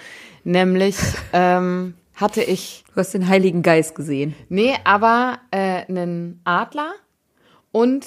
nämlich 0.44 0.96
ähm, 1.32 1.94
hatte 2.14 2.42
ich, 2.42 2.84
du 2.88 2.96
hast 2.96 3.14
den 3.14 3.28
Heiligen 3.28 3.62
Geist 3.62 3.94
gesehen. 3.94 4.34
nee, 4.48 4.74
aber 4.84 5.38
äh, 5.50 5.86
einen 5.86 6.40
Adler 6.44 6.92
und 7.72 8.06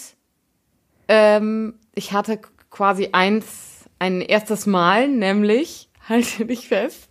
ähm, 1.12 1.74
ich 1.93 2.13
hatte 2.13 2.39
quasi 2.69 3.10
eins, 3.12 3.84
ein 4.00 4.21
erstes 4.21 4.65
Mal, 4.65 5.10
nämlich, 5.10 5.89
halte 6.10 6.45
dich 6.45 6.69
fest, 6.69 7.10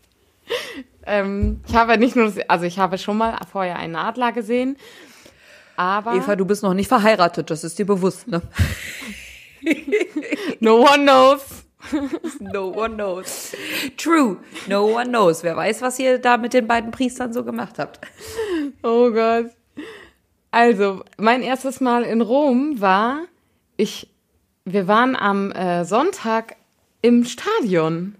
ähm, 1.07 1.61
ich 1.69 1.75
habe 1.75 1.99
nicht 1.99 2.17
nur, 2.17 2.25
das, 2.25 2.39
also 2.49 2.65
ich 2.65 2.79
habe 2.79 2.97
schon 2.97 3.19
mal 3.19 3.39
vorher 3.53 3.77
einen 3.79 3.97
Adler 3.97 4.33
gesehen, 4.33 4.79
aber 5.77 6.15
Eva, 6.15 6.35
du 6.35 6.47
bist 6.47 6.63
noch 6.63 6.73
nicht 6.73 6.89
verheiratet, 6.89 7.51
das 7.51 7.63
ist 7.63 7.79
dir 7.79 7.85
bewusst, 7.85 8.27
ne? 8.27 8.41
no 10.61 10.81
one 10.81 11.03
knows. 11.03 11.65
No 12.41 12.69
one 12.69 12.95
knows. 12.95 13.57
True, 13.97 14.37
no 14.69 14.85
one 14.85 15.09
knows. 15.09 15.43
Wer 15.43 15.57
weiß, 15.57 15.81
was 15.81 15.99
ihr 15.99 16.19
da 16.19 16.37
mit 16.37 16.53
den 16.53 16.67
beiden 16.67 16.91
Priestern 16.91 17.33
so 17.33 17.43
gemacht 17.43 17.79
habt. 17.79 18.01
Oh 18.83 19.11
Gott. 19.11 19.47
Also, 20.51 21.03
mein 21.17 21.43
erstes 21.43 21.81
Mal 21.81 22.03
in 22.03 22.21
Rom 22.21 22.83
war, 22.83 23.23
ich, 23.81 24.09
wir 24.64 24.87
waren 24.87 25.16
am 25.16 25.53
äh, 25.53 25.85
Sonntag 25.85 26.57
im 27.03 27.25
Stadion. 27.25 28.14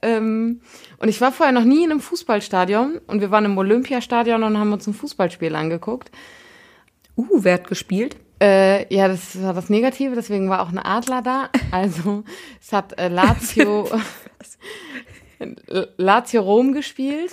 Ähm, 0.00 0.60
und 0.98 1.08
ich 1.08 1.20
war 1.20 1.32
vorher 1.32 1.52
noch 1.52 1.64
nie 1.64 1.84
in 1.84 1.90
einem 1.90 2.00
Fußballstadion 2.00 3.00
und 3.06 3.20
wir 3.20 3.30
waren 3.30 3.44
im 3.44 3.58
Olympiastadion 3.58 4.42
und 4.42 4.58
haben 4.58 4.72
uns 4.72 4.86
ein 4.86 4.94
Fußballspiel 4.94 5.54
angeguckt. 5.54 6.10
Uh, 7.16 7.26
wer 7.42 7.54
hat 7.54 7.68
gespielt? 7.68 8.16
Äh, 8.40 8.92
ja, 8.92 9.06
das 9.06 9.40
war 9.40 9.54
das 9.54 9.70
Negative, 9.70 10.16
deswegen 10.16 10.50
war 10.50 10.62
auch 10.62 10.70
ein 10.70 10.78
Adler 10.78 11.22
da. 11.22 11.50
Also 11.70 12.24
es 12.60 12.72
hat 12.72 12.98
äh, 12.98 13.08
Lazio, 13.08 13.88
Lazio 15.96 16.42
Rom 16.42 16.72
gespielt 16.72 17.32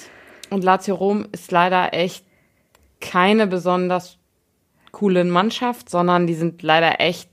und 0.52 0.64
Lazio 0.64 0.96
Rom 0.96 1.28
ist 1.32 1.52
leider 1.52 1.94
echt 1.94 2.26
keine 3.02 3.48
besonders 3.48 4.19
coole 4.92 5.24
Mannschaft, 5.24 5.90
sondern 5.90 6.28
die 6.28 6.36
sind 6.36 6.62
leider 6.62 7.00
echt 7.00 7.30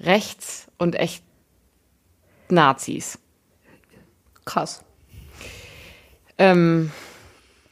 rechts 0.00 0.68
und 0.78 0.94
echt 0.94 1.22
Nazis. 2.48 3.18
Krass. 4.44 4.82
Ähm, 6.38 6.90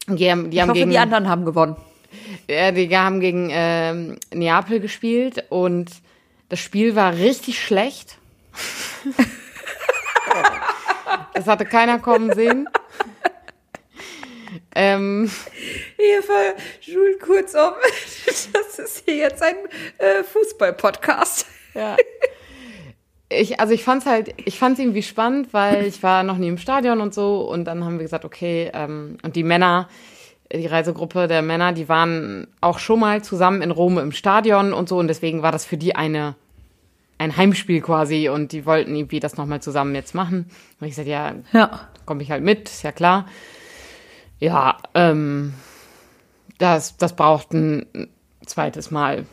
die 0.07 0.31
haben, 0.31 0.51
die 0.51 0.57
Ich 0.57 0.63
haben 0.63 0.69
hoffe, 0.71 0.81
gegen 0.81 0.91
die 0.91 0.99
anderen 0.99 1.29
haben 1.29 1.45
gewonnen. 1.45 1.77
Ja, 2.49 2.73
die 2.73 2.97
haben 2.97 3.21
gegen 3.21 3.49
ähm, 3.51 4.19
Neapel 4.33 4.81
gespielt 4.81 5.45
und 5.51 5.91
das 6.49 6.61
Spiel 6.61 6.95
war 6.97 7.15
richtig 7.15 7.63
schlecht. 7.63 8.19
das 11.35 11.47
hatte 11.47 11.65
keiner 11.65 11.99
kommen 11.99 12.33
sehen. 12.35 12.69
Ähm, 14.81 15.29
Eva, 15.99 16.55
schult 16.81 17.21
kurz 17.21 17.53
um. 17.55 17.73
Das 18.53 18.79
ist 18.79 19.03
hier 19.05 19.17
jetzt 19.17 19.43
ein 19.43 19.57
äh, 19.99 20.23
Fußball-Podcast. 20.23 21.47
ja. 21.75 21.97
ich, 23.29 23.59
also 23.59 23.75
ich 23.75 23.83
fand's 23.83 24.07
halt, 24.07 24.33
ich 24.45 24.57
fand's 24.57 24.79
irgendwie 24.79 25.03
spannend, 25.03 25.53
weil 25.53 25.85
ich 25.85 26.01
war 26.05 26.23
noch 26.23 26.37
nie 26.39 26.47
im 26.47 26.59
Stadion 26.59 27.01
und 27.01 27.13
so 27.13 27.41
und 27.41 27.65
dann 27.65 27.85
haben 27.85 27.99
wir 27.99 28.05
gesagt, 28.05 28.25
okay, 28.25 28.71
ähm, 28.73 29.19
und 29.25 29.35
die 29.35 29.43
Männer, 29.43 29.89
die 30.53 30.67
Reisegruppe 30.67 31.27
der 31.27 31.43
Männer, 31.43 31.73
die 31.73 31.89
waren 31.89 32.47
auch 32.61 32.79
schon 32.79 33.01
mal 33.01 33.21
zusammen 33.23 33.63
in 33.63 33.73
Rom 33.73 33.99
im 33.99 34.13
Stadion 34.13 34.73
und 34.73 34.89
so 34.89 34.97
und 34.99 35.09
deswegen 35.09 35.43
war 35.43 35.51
das 35.51 35.65
für 35.65 35.77
die 35.77 35.97
eine 35.97 36.37
ein 37.19 37.37
Heimspiel 37.37 37.81
quasi 37.81 38.29
und 38.29 38.53
die 38.53 38.65
wollten 38.65 38.95
irgendwie 38.95 39.19
das 39.19 39.37
nochmal 39.37 39.61
zusammen 39.61 39.93
jetzt 39.97 40.15
machen. 40.15 40.49
Und 40.81 40.87
ich 40.87 40.95
sagte, 40.95 41.11
ja, 41.11 41.35
Ja. 41.53 41.89
komme 42.07 42.23
ich 42.23 42.31
halt 42.31 42.45
mit, 42.45 42.69
ist 42.69 42.85
ja 42.85 42.93
klar. 42.93 43.27
Ja, 44.39 44.79
ähm, 44.95 45.55
das, 46.59 46.97
das 46.97 47.15
braucht 47.17 47.53
ein 47.53 47.87
zweites 48.47 48.91
Mal 48.91 49.27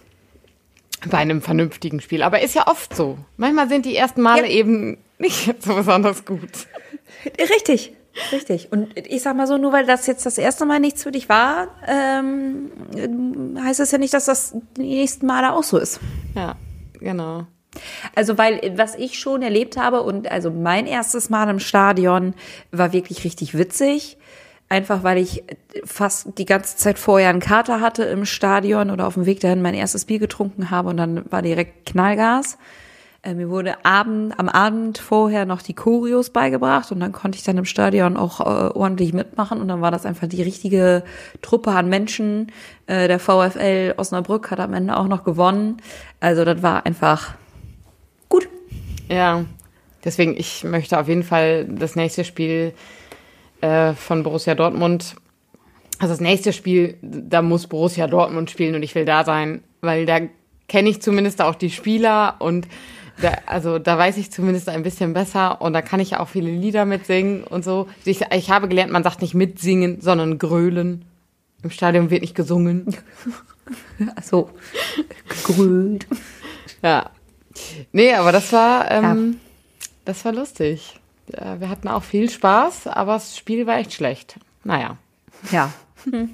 bei 1.10 1.18
einem 1.18 1.42
vernünftigen 1.42 2.02
Spiel. 2.02 2.24
Aber 2.24 2.42
ist 2.42 2.56
ja 2.56 2.68
oft 2.68 2.96
so. 2.96 3.18
Manchmal 3.38 3.70
sind 3.70 3.86
die 3.86 3.96
ersten 3.96 4.22
Male 4.22 4.44
Ja. 4.44 4.50
eben 4.50 4.98
nicht 5.20 5.54
so 5.64 5.76
besonders 5.76 6.26
gut. 6.26 6.50
Richtig, 7.40 7.94
richtig. 8.32 8.72
Und 8.72 8.98
ich 8.98 9.22
sag 9.22 9.36
mal 9.36 9.48
so, 9.48 9.58
nur 9.58 9.72
weil 9.72 9.86
das 9.86 10.08
jetzt 10.08 10.26
das 10.26 10.38
erste 10.38 10.66
Mal 10.66 10.80
nichts 10.80 11.04
für 11.04 11.12
dich 11.12 11.30
war, 11.30 11.68
ähm, 11.88 12.72
heißt 13.62 13.80
es 13.80 13.92
ja 13.92 13.98
nicht, 13.98 14.14
dass 14.14 14.26
das 14.26 14.56
die 14.78 14.82
nächsten 14.82 15.26
Male 15.28 15.54
auch 15.54 15.64
so 15.64 15.78
ist. 15.78 16.00
Ja, 16.36 16.56
genau. 17.00 17.46
Also, 18.16 18.38
weil 18.38 18.74
was 18.78 18.96
ich 18.96 19.20
schon 19.20 19.42
erlebt 19.42 19.76
habe 19.76 20.02
und 20.02 20.32
also 20.32 20.50
mein 20.50 20.88
erstes 20.88 21.30
Mal 21.30 21.50
im 21.50 21.60
Stadion 21.60 22.34
war 22.72 22.94
wirklich 22.94 23.24
richtig 23.26 23.58
witzig. 23.58 24.18
Einfach 24.68 25.04
weil 25.04 25.20
ich 25.20 25.44
fast 25.84 26.38
die 26.38 26.46
ganze 26.46 26.78
Zeit 26.78 26.98
vorher 26.98 27.30
einen 27.30 27.40
Kater 27.40 27.82
hatte 27.82 28.04
im 28.04 28.26
Stadion 28.26 28.90
oder 28.90 29.06
auf 29.06 29.14
dem 29.14 29.26
Weg 29.26 29.40
dahin 29.40 29.62
mein 29.62 29.76
erstes 29.76 30.06
Bier 30.06 30.20
getrunken 30.20 30.72
habe 30.72 30.90
und 30.90 30.98
dann 30.98 31.32
war 31.32 31.42
direkt 31.42 31.86
Knallgas. 31.86 32.58
Äh, 33.26 33.34
mir 33.34 33.50
wurde 33.50 33.84
Abend, 33.84 34.40
am 34.40 34.48
Abend 34.50 35.00
vorher 35.00 35.46
noch 35.46 35.64
die 35.64 35.74
Choreos 35.74 36.30
beigebracht 36.30 36.92
und 36.92 37.00
dann 37.00 37.12
konnte 37.12 37.38
ich 37.38 37.44
dann 37.44 37.58
im 37.58 37.66
Stadion 37.66 38.18
auch 38.18 38.40
äh, 38.40 38.44
ordentlich 38.44 39.14
mitmachen 39.14 39.60
und 39.60 39.68
dann 39.68 39.82
war 39.82 39.90
das 39.90 40.06
einfach 40.06 40.28
die 40.28 40.44
richtige 40.44 41.04
Truppe 41.42 41.72
an 41.72 41.90
Menschen. 41.90 42.52
Äh, 42.86 43.08
der 43.08 43.20
VfL 43.20 43.96
Osnabrück 43.98 44.52
hat 44.52 44.60
am 44.60 44.74
Ende 44.74 44.96
auch 44.96 45.08
noch 45.08 45.24
gewonnen. 45.24 45.78
Also 46.20 46.46
das 46.46 46.62
war 46.62 46.86
einfach 46.86 47.34
gut. 48.30 48.48
Ja, 49.10 49.46
deswegen, 50.04 50.38
ich 50.38 50.64
möchte 50.64 51.00
auf 51.00 51.08
jeden 51.08 51.24
Fall 51.24 51.66
das 51.66 51.96
nächste 51.96 52.24
Spiel 52.26 52.74
äh, 53.66 53.94
von 53.96 54.22
Borussia 54.22 54.54
Dortmund, 54.54 55.16
also 55.98 56.14
das 56.14 56.22
nächste 56.22 56.54
Spiel, 56.54 56.98
da 57.02 57.42
muss 57.42 57.66
Borussia 57.66 58.06
Dortmund 58.06 58.52
spielen 58.52 58.76
und 58.76 58.84
ich 58.84 58.94
will 58.94 59.06
da 59.06 59.24
sein, 59.24 59.64
weil 59.82 60.06
da 60.06 60.20
kenne 60.68 60.90
ich 60.90 61.02
zumindest 61.02 61.42
auch 61.42 61.56
die 61.56 61.72
Spieler 61.72 62.36
und 62.40 62.68
da, 63.22 63.32
also 63.46 63.80
da 63.80 63.98
weiß 63.98 64.18
ich 64.18 64.32
zumindest 64.32 64.70
ein 64.70 64.84
bisschen 64.84 65.14
besser 65.14 65.62
und 65.62 65.74
da 65.74 65.82
kann 65.82 66.00
ich 66.00 66.18
auch 66.18 66.28
viele 66.28 66.52
Lieder 66.52 66.86
mitsingen 66.86 67.44
und 67.44 67.64
so. 67.64 67.88
Ich, 68.04 68.22
ich 68.32 68.50
habe 68.52 68.68
gelernt, 68.68 68.92
man 68.92 69.04
sagt 69.04 69.22
nicht 69.22 69.34
mitsingen, 69.34 70.00
sondern 70.02 70.38
grölen. 70.38 71.06
Im 71.64 71.72
Stadion 71.72 72.10
wird 72.10 72.22
nicht 72.22 72.36
gesungen. 72.36 72.96
So, 74.22 74.52
gegrölt. 75.28 76.06
Ja. 76.84 77.10
Nee, 77.92 78.14
aber 78.14 78.32
das 78.32 78.54
war, 78.54 78.92
ähm, 78.92 79.40
das 80.04 80.24
war 80.24 80.34
lustig. 80.34 81.00
Ja, 81.34 81.60
wir 81.60 81.70
hatten 81.70 81.88
auch 81.88 82.04
viel 82.04 82.30
Spaß, 82.30 82.88
aber 82.88 83.14
das 83.14 83.38
Spiel 83.38 83.66
war 83.66 83.78
echt 83.78 83.94
schlecht. 83.94 84.40
Naja. 84.64 84.98
Ja. 85.52 85.72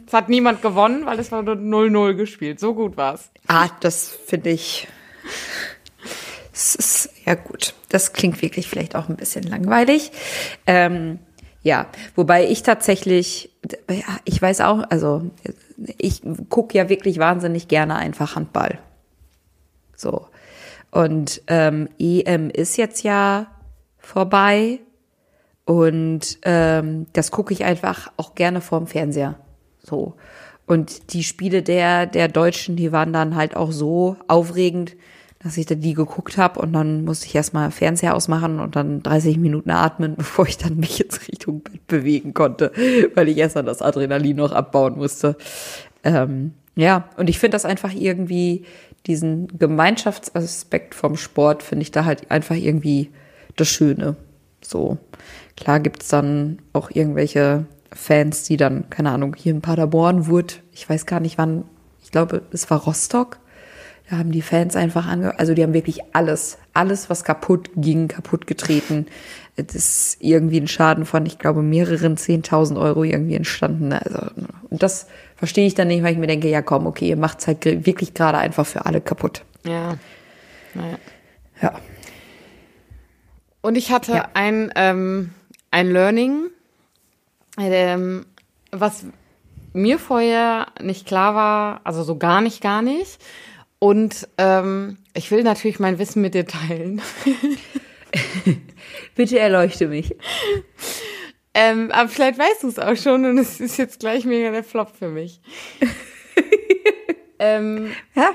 Es 0.06 0.12
hat 0.12 0.28
niemand 0.28 0.62
gewonnen, 0.62 1.06
weil 1.06 1.18
es 1.18 1.32
war 1.32 1.44
nur 1.44 1.56
0-0 1.56 2.16
gespielt. 2.16 2.60
So 2.60 2.74
gut 2.74 2.98
war's. 2.98 3.32
Ah, 3.48 3.70
das 3.80 4.10
finde 4.10 4.50
ich. 4.50 4.90
Es 6.54 6.76
ist, 6.76 7.10
ja 7.26 7.36
gut, 7.36 7.74
das 7.88 8.12
klingt 8.12 8.42
wirklich 8.42 8.68
vielleicht 8.68 8.98
auch 8.98 9.08
ein 9.08 9.16
bisschen 9.16 9.44
langweilig. 9.44 10.12
Ähm, 10.68 11.20
ja, 11.64 11.88
wobei 12.16 12.48
ich 12.48 12.64
tatsächlich, 12.64 13.50
ja, 13.90 14.20
ich 14.26 14.42
weiß 14.42 14.60
auch, 14.62 14.84
also 14.90 15.32
ich 15.98 16.22
gucke 16.50 16.78
ja 16.78 16.90
wirklich 16.90 17.20
wahnsinnig 17.20 17.68
gerne 17.68 17.96
einfach 17.96 18.36
Handball. 18.36 18.80
So. 19.96 20.28
Und 20.92 21.42
ähm, 21.48 21.88
EM 21.98 22.50
ist 22.50 22.78
jetzt 22.78 23.04
ja 23.04 23.48
vorbei 24.12 24.80
und 25.66 26.40
ähm, 26.44 27.08
das 27.14 27.32
gucke 27.32 27.54
ich 27.54 27.64
einfach 27.64 28.12
auch 28.18 28.36
gerne 28.36 28.62
vorm 28.62 28.88
Fernseher. 28.88 29.36
So. 29.82 30.16
Und 30.68 31.14
die 31.14 31.24
Spiele 31.24 31.64
der, 31.64 32.06
der 32.06 32.28
Deutschen, 32.28 32.76
die 32.76 32.92
waren 32.92 33.14
dann 33.14 33.36
halt 33.36 33.56
auch 33.56 33.72
so 33.72 34.18
aufregend, 34.28 34.96
dass 35.44 35.58
ich 35.58 35.66
dann 35.66 35.82
die 35.82 35.94
geguckt 35.94 36.38
habe 36.38 36.60
und 36.60 36.74
dann 36.74 37.04
musste 37.04 37.26
ich 37.26 37.36
erstmal 37.36 37.72
Fernseher 37.72 38.16
ausmachen 38.16 38.60
und 38.60 38.76
dann 38.76 39.02
30 39.02 39.38
Minuten 39.38 39.72
atmen, 39.72 40.16
bevor 40.18 40.46
ich 40.46 40.58
dann 40.58 40.78
mich 40.78 41.00
jetzt 41.00 41.28
Richtung 41.28 41.62
Bett 41.62 41.88
bewegen 41.88 42.34
konnte, 42.34 42.72
weil 43.16 43.30
ich 43.30 43.38
erst 43.38 43.56
dann 43.56 43.66
das 43.66 43.82
Adrenalin 43.82 44.38
noch 44.38 44.52
abbauen 44.52 44.98
musste. 44.98 45.38
Ähm, 46.04 46.54
ja, 46.76 47.10
und 47.18 47.30
ich 47.30 47.40
finde 47.40 47.56
das 47.56 47.66
einfach 47.66 47.94
irgendwie, 47.94 48.66
diesen 49.08 49.48
Gemeinschaftsaspekt 49.58 50.96
vom 50.96 51.18
Sport, 51.18 51.64
finde 51.64 51.84
ich 51.84 51.92
da 51.92 52.06
halt 52.06 52.30
einfach 52.30 52.56
irgendwie 52.56 53.10
das 53.56 53.68
Schöne. 53.70 54.16
So, 54.62 54.98
klar 55.58 55.80
gibt's 55.80 56.08
dann 56.08 56.60
auch 56.74 56.92
irgendwelche 56.92 57.66
Fans, 57.94 58.44
die 58.44 58.58
dann, 58.58 58.90
keine 58.90 59.12
Ahnung, 59.12 59.36
hier 59.38 59.52
in 59.54 59.62
Paderborn 59.62 60.28
wurde, 60.28 60.56
ich 60.72 60.90
weiß 60.90 61.06
gar 61.06 61.20
nicht 61.20 61.38
wann, 61.38 61.66
ich 62.04 62.12
glaube, 62.12 62.42
es 62.52 62.70
war 62.70 62.80
Rostock. 62.84 63.38
Da 64.10 64.18
haben 64.18 64.32
die 64.34 64.42
Fans 64.42 64.76
einfach 64.76 65.08
ange, 65.08 65.40
also 65.40 65.54
die 65.54 65.64
haben 65.64 65.74
wirklich 65.74 66.02
alles, 66.14 66.58
alles, 66.74 67.10
was 67.10 67.24
kaputt 67.24 67.70
ging, 67.78 68.10
kaputt 68.10 68.46
getreten. 68.46 69.06
Es 69.56 69.74
ist 69.76 70.18
irgendwie 70.20 70.60
ein 70.60 70.68
Schaden 70.68 71.06
von, 71.06 71.26
ich 71.26 71.40
glaube, 71.40 71.62
mehreren 71.62 72.18
10.000 72.18 72.78
Euro 72.80 73.04
irgendwie 73.06 73.36
entstanden. 73.36 73.94
Also, 73.94 74.20
und 74.70 74.84
das 74.84 75.08
verstehe 75.38 75.66
ich 75.66 75.76
dann 75.76 75.88
nicht, 75.88 76.04
weil 76.04 76.12
ich 76.14 76.18
mir 76.20 76.28
denke, 76.28 76.50
ja 76.50 76.62
komm, 76.62 76.88
okay, 76.88 77.08
ihr 77.08 77.16
macht's 77.18 77.48
halt 77.48 77.62
ge- 77.62 77.86
wirklich 77.86 78.14
gerade 78.14 78.38
einfach 78.38 78.66
für 78.66 78.86
alle 78.86 79.00
kaputt. 79.00 79.44
Ja. 79.66 79.96
Naja. 80.74 80.98
Ja. 81.62 81.74
Und 83.62 83.78
ich 83.78 83.92
hatte 83.92 84.14
Ja. 84.14 84.30
ein, 84.34 84.72
ähm, 84.76 85.32
ein 85.72 85.92
Learning, 85.92 86.48
ähm, 87.60 88.26
was 88.72 89.06
mir 89.74 90.00
vorher 90.00 90.68
nicht 90.82 91.06
klar 91.08 91.36
war, 91.36 91.82
also 91.84 92.04
so 92.04 92.18
gar 92.18 92.42
nicht, 92.42 92.62
gar 92.62 92.82
nicht. 92.82 93.20
Und 93.80 94.28
ähm, 94.38 94.98
ich 95.14 95.32
will 95.32 95.44
natürlich 95.44 95.80
mein 95.80 95.98
Wissen 96.00 96.22
mit 96.22 96.34
dir 96.34 96.46
teilen. 96.46 97.02
Bitte 99.16 99.40
erleuchte 99.40 99.88
mich. 99.88 100.16
Ähm, 101.54 101.92
aber 101.92 102.10
vielleicht 102.10 102.40
weißt 102.40 102.64
du 102.64 102.68
es 102.70 102.80
auch 102.80 102.96
schon 102.96 103.26
und 103.26 103.38
es 103.38 103.60
ist 103.60 103.78
jetzt 103.78 104.00
gleich 104.00 104.26
mega 104.26 104.52
der 104.52 104.64
Flop 104.64 104.96
für 104.98 105.10
mich. 105.10 105.42
ähm, 107.40 107.92
Ja. 108.16 108.34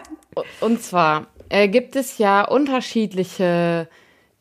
und 0.60 0.82
zwar 0.82 1.26
äh, 1.48 1.68
gibt 1.68 1.96
es 1.96 2.18
ja 2.18 2.42
unterschiedliche 2.46 3.88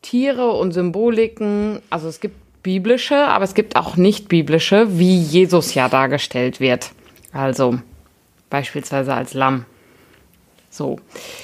Tiere 0.05 0.51
und 0.51 0.71
Symboliken. 0.71 1.81
Also 1.89 2.07
es 2.07 2.19
gibt 2.19 2.35
biblische, 2.61 3.15
aber 3.15 3.43
es 3.43 3.55
gibt 3.55 3.75
auch 3.75 3.97
nicht 3.97 4.27
biblische, 4.27 4.99
wie 4.99 5.17
Jesus 5.17 5.73
ja 5.73 5.89
dargestellt 5.89 6.59
wird. 6.59 6.91
Also 7.31 7.79
beispielsweise 8.49 9.13
als 9.13 9.33
Lamm. 9.33 9.65
So. 10.69 10.99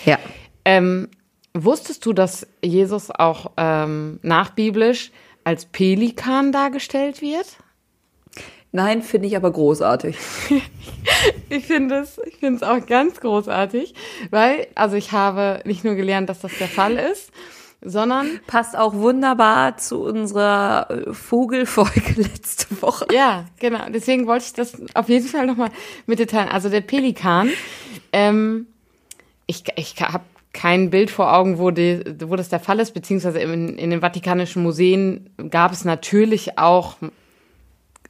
Ja. 0.06 0.19
Ähm, 0.63 1.10
wusstest 1.56 2.06
du, 2.06 2.13
dass 2.13 2.45
Jesus 2.63 3.10
auch 3.10 3.52
ähm, 3.58 4.19
nachbiblisch 4.21 5.12
als 5.43 5.65
Pelikan 5.65 6.52
dargestellt 6.52 7.21
wird? 7.21 7.58
Nein, 8.71 9.02
finde 9.02 9.28
ich 9.28 9.36
aber 9.36 9.52
großartig. 9.52 10.17
Ich 11.50 11.65
finde 11.65 12.00
es, 12.00 12.19
ich 12.26 12.38
finde 12.38 12.56
es 12.56 12.63
auch 12.63 12.86
ganz 12.88 13.19
großartig, 13.19 13.93
weil, 14.30 14.67
also 14.74 14.95
ich 14.95 15.12
habe 15.12 15.62
nicht 15.65 15.84
nur 15.84 15.95
gelernt, 15.95 16.30
dass 16.30 16.39
das 16.39 16.58
der 16.58 16.69
Fall 16.69 16.95
ist, 16.95 17.32
sondern, 17.84 18.39
Passt 18.48 18.78
auch 18.78 18.94
wunderbar 18.94 19.78
zu 19.78 20.02
unserer 20.04 20.88
äh, 20.89 21.13
Vogelfolge 21.13 22.13
letzte 22.15 22.82
Woche. 22.82 23.08
ja, 23.12 23.46
genau, 23.60 23.89
deswegen 23.89 24.28
wollte 24.28 24.46
ich 24.46 24.54
das 24.54 24.82
auf 24.94 25.10
jeden 25.10 25.28
Fall 25.28 25.48
nochmal 25.48 25.70
mit 26.06 26.20
dir 26.20 26.28
teilen. 26.28 26.50
Also 26.50 26.70
der 26.70 26.82
Pelikan, 26.82 27.50
ähm, 28.13 28.67
ich, 29.48 29.63
ich 29.76 29.96
habe 30.00 30.24
kein 30.54 30.89
Bild 30.89 31.10
vor 31.10 31.34
Augen, 31.34 31.58
wo, 31.58 31.72
die, 31.72 32.04
wo 32.20 32.36
das 32.36 32.50
der 32.50 32.60
Fall 32.60 32.80
ist, 32.80 32.94
beziehungsweise 32.94 33.39
in, 33.39 33.78
in 33.78 33.89
den 33.89 34.02
Vatikanischen 34.02 34.63
Museen 34.63 35.30
gab 35.50 35.72
es 35.72 35.86
natürlich 35.86 36.58
auch 36.58 36.98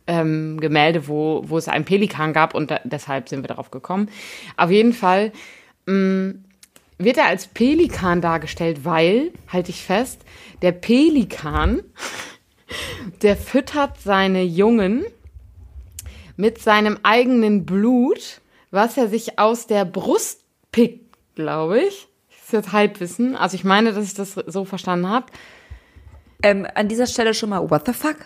ähm, 0.08 0.60
Gemälde, 0.60 1.08
wo, 1.08 1.44
wo 1.46 1.58
es 1.58 1.68
einen 1.68 1.86
Pelikan 1.86 2.34
gab 2.34 2.56
und 2.56 2.72
da, 2.72 2.80
deshalb 2.84 3.30
sind 3.30 3.44
wir 3.44 3.48
darauf 3.48 3.72
gekommen. 3.72 4.10
Auf 4.58 4.72
jeden 4.72 4.94
Fall 4.94 5.32
mh, 5.86 6.34
wird 7.04 7.18
er 7.18 7.26
als 7.26 7.48
Pelikan 7.48 8.22
dargestellt, 8.22 8.86
weil, 8.86 9.32
halte 9.48 9.72
ich 9.72 9.84
fest, 9.84 10.22
der 10.62 10.72
Pelikan, 10.72 11.82
der 13.22 13.36
füttert 13.38 14.00
seine 14.02 14.44
Jungen 14.44 15.06
mit 16.36 16.60
seinem 16.60 16.98
eigenen 17.04 17.66
Blut, 17.66 18.42
was 18.72 18.98
er 18.98 19.08
sich 19.08 19.38
aus 19.38 19.68
der 19.68 19.86
Brust 19.86 20.44
pickt, 20.72 21.18
glaube 21.36 21.82
ich. 21.82 22.08
ist 22.30 22.54
jetzt 22.54 22.72
Halbwissen. 22.72 23.36
Also 23.36 23.56
ich 23.56 23.64
meine, 23.64 23.94
dass 23.94 24.06
ich 24.06 24.14
das 24.14 24.34
so 24.34 24.66
verstanden 24.66 25.08
habe. 25.08 25.28
Ähm, 26.44 26.66
an 26.74 26.88
dieser 26.88 27.08
Stelle 27.08 27.34
schon 27.34 27.50
mal, 27.50 27.70
what 27.70 27.86
the 27.86 27.94
fuck? 27.94 28.18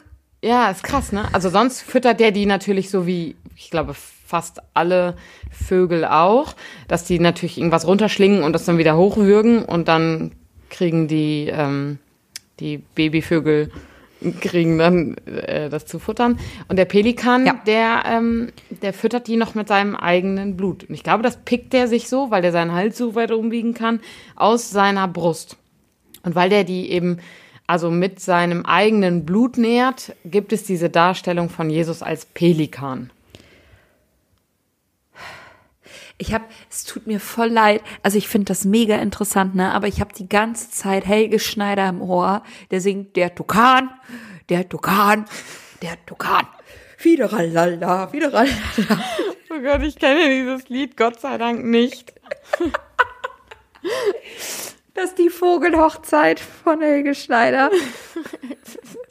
Ja, 0.41 0.69
ist 0.69 0.83
krass, 0.83 1.11
ne? 1.11 1.27
Also 1.33 1.49
sonst 1.49 1.81
füttert 1.81 2.19
der 2.19 2.31
die 2.31 2.45
natürlich 2.45 2.89
so 2.89 3.07
wie, 3.07 3.35
ich 3.55 3.71
glaube, 3.71 3.95
fast 4.25 4.61
alle 4.73 5.15
Vögel 5.51 6.05
auch, 6.05 6.55
dass 6.87 7.05
die 7.05 7.19
natürlich 7.19 7.57
irgendwas 7.57 7.87
runterschlingen 7.87 8.43
und 8.43 8.53
das 8.53 8.65
dann 8.65 8.77
wieder 8.77 8.97
hochwürgen 8.97 9.63
und 9.63 9.87
dann 9.87 10.31
kriegen 10.69 11.07
die, 11.07 11.49
ähm, 11.51 11.99
die 12.59 12.77
Babyvögel 12.77 13.71
kriegen 14.41 14.77
dann 14.77 15.17
äh, 15.27 15.69
das 15.69 15.85
zu 15.85 15.99
futtern. 15.99 16.39
Und 16.67 16.77
der 16.77 16.85
Pelikan, 16.85 17.45
Ja. 17.45 17.61
der, 17.67 18.03
ähm, 18.07 18.49
der 18.81 18.93
füttert 18.93 19.27
die 19.27 19.35
noch 19.35 19.55
mit 19.55 19.67
seinem 19.67 19.95
eigenen 19.95 20.57
Blut. 20.57 20.85
Und 20.85 20.95
ich 20.95 21.03
glaube, 21.03 21.21
das 21.21 21.37
pickt 21.37 21.73
der 21.73 21.87
sich 21.87 22.07
so, 22.09 22.31
weil 22.31 22.41
der 22.41 22.51
seinen 22.51 22.73
Hals 22.73 22.97
so 22.97 23.13
weit 23.15 23.31
umbiegen 23.31 23.73
kann, 23.73 23.99
aus 24.35 24.71
seiner 24.71 25.07
Brust. 25.07 25.57
Und 26.23 26.33
weil 26.33 26.49
der 26.49 26.63
die 26.63 26.89
eben 26.91 27.19
also 27.67 27.89
mit 27.91 28.19
seinem 28.19 28.65
eigenen 28.65 29.25
Blut 29.25 29.57
nährt, 29.57 30.15
gibt 30.23 30.53
es 30.53 30.63
diese 30.63 30.89
Darstellung 30.89 31.49
von 31.49 31.69
Jesus 31.69 32.01
als 32.03 32.25
Pelikan. 32.25 33.09
Ich 36.17 36.33
habe, 36.33 36.45
es 36.69 36.85
tut 36.85 37.07
mir 37.07 37.19
voll 37.19 37.49
leid. 37.49 37.81
Also 38.01 38.17
ich 38.17 38.27
finde 38.27 38.45
das 38.45 38.63
mega 38.63 38.95
interessant, 38.97 39.55
ne? 39.55 39.73
Aber 39.73 39.87
ich 39.87 39.99
habe 39.99 40.13
die 40.13 40.29
ganze 40.29 40.71
Zeit 40.71 41.05
Helge 41.05 41.39
Schneider 41.39 41.89
im 41.89 42.01
Ohr, 42.01 42.43
der 42.71 42.79
singt 42.79 43.15
der 43.17 43.35
Tukan, 43.35 43.89
der 44.49 44.67
Tukan, 44.67 45.25
der 45.81 45.97
Tukan. 46.05 46.47
Wieder 46.99 47.29
lala, 47.29 48.11
wieder 48.13 48.29
lala. 48.29 48.49
Oh 49.51 49.61
Gott, 49.61 49.83
ich 49.83 49.97
kenne 49.97 50.27
dieses 50.27 50.67
Lied 50.67 50.97
Gott 50.97 51.21
sei 51.21 51.37
Dank 51.37 51.63
nicht. 51.63 52.13
Das 54.93 55.05
ist 55.05 55.17
die 55.17 55.29
Vogelhochzeit 55.29 56.41
von 56.41 56.81
Helge 56.81 57.15
Schneider. 57.15 57.69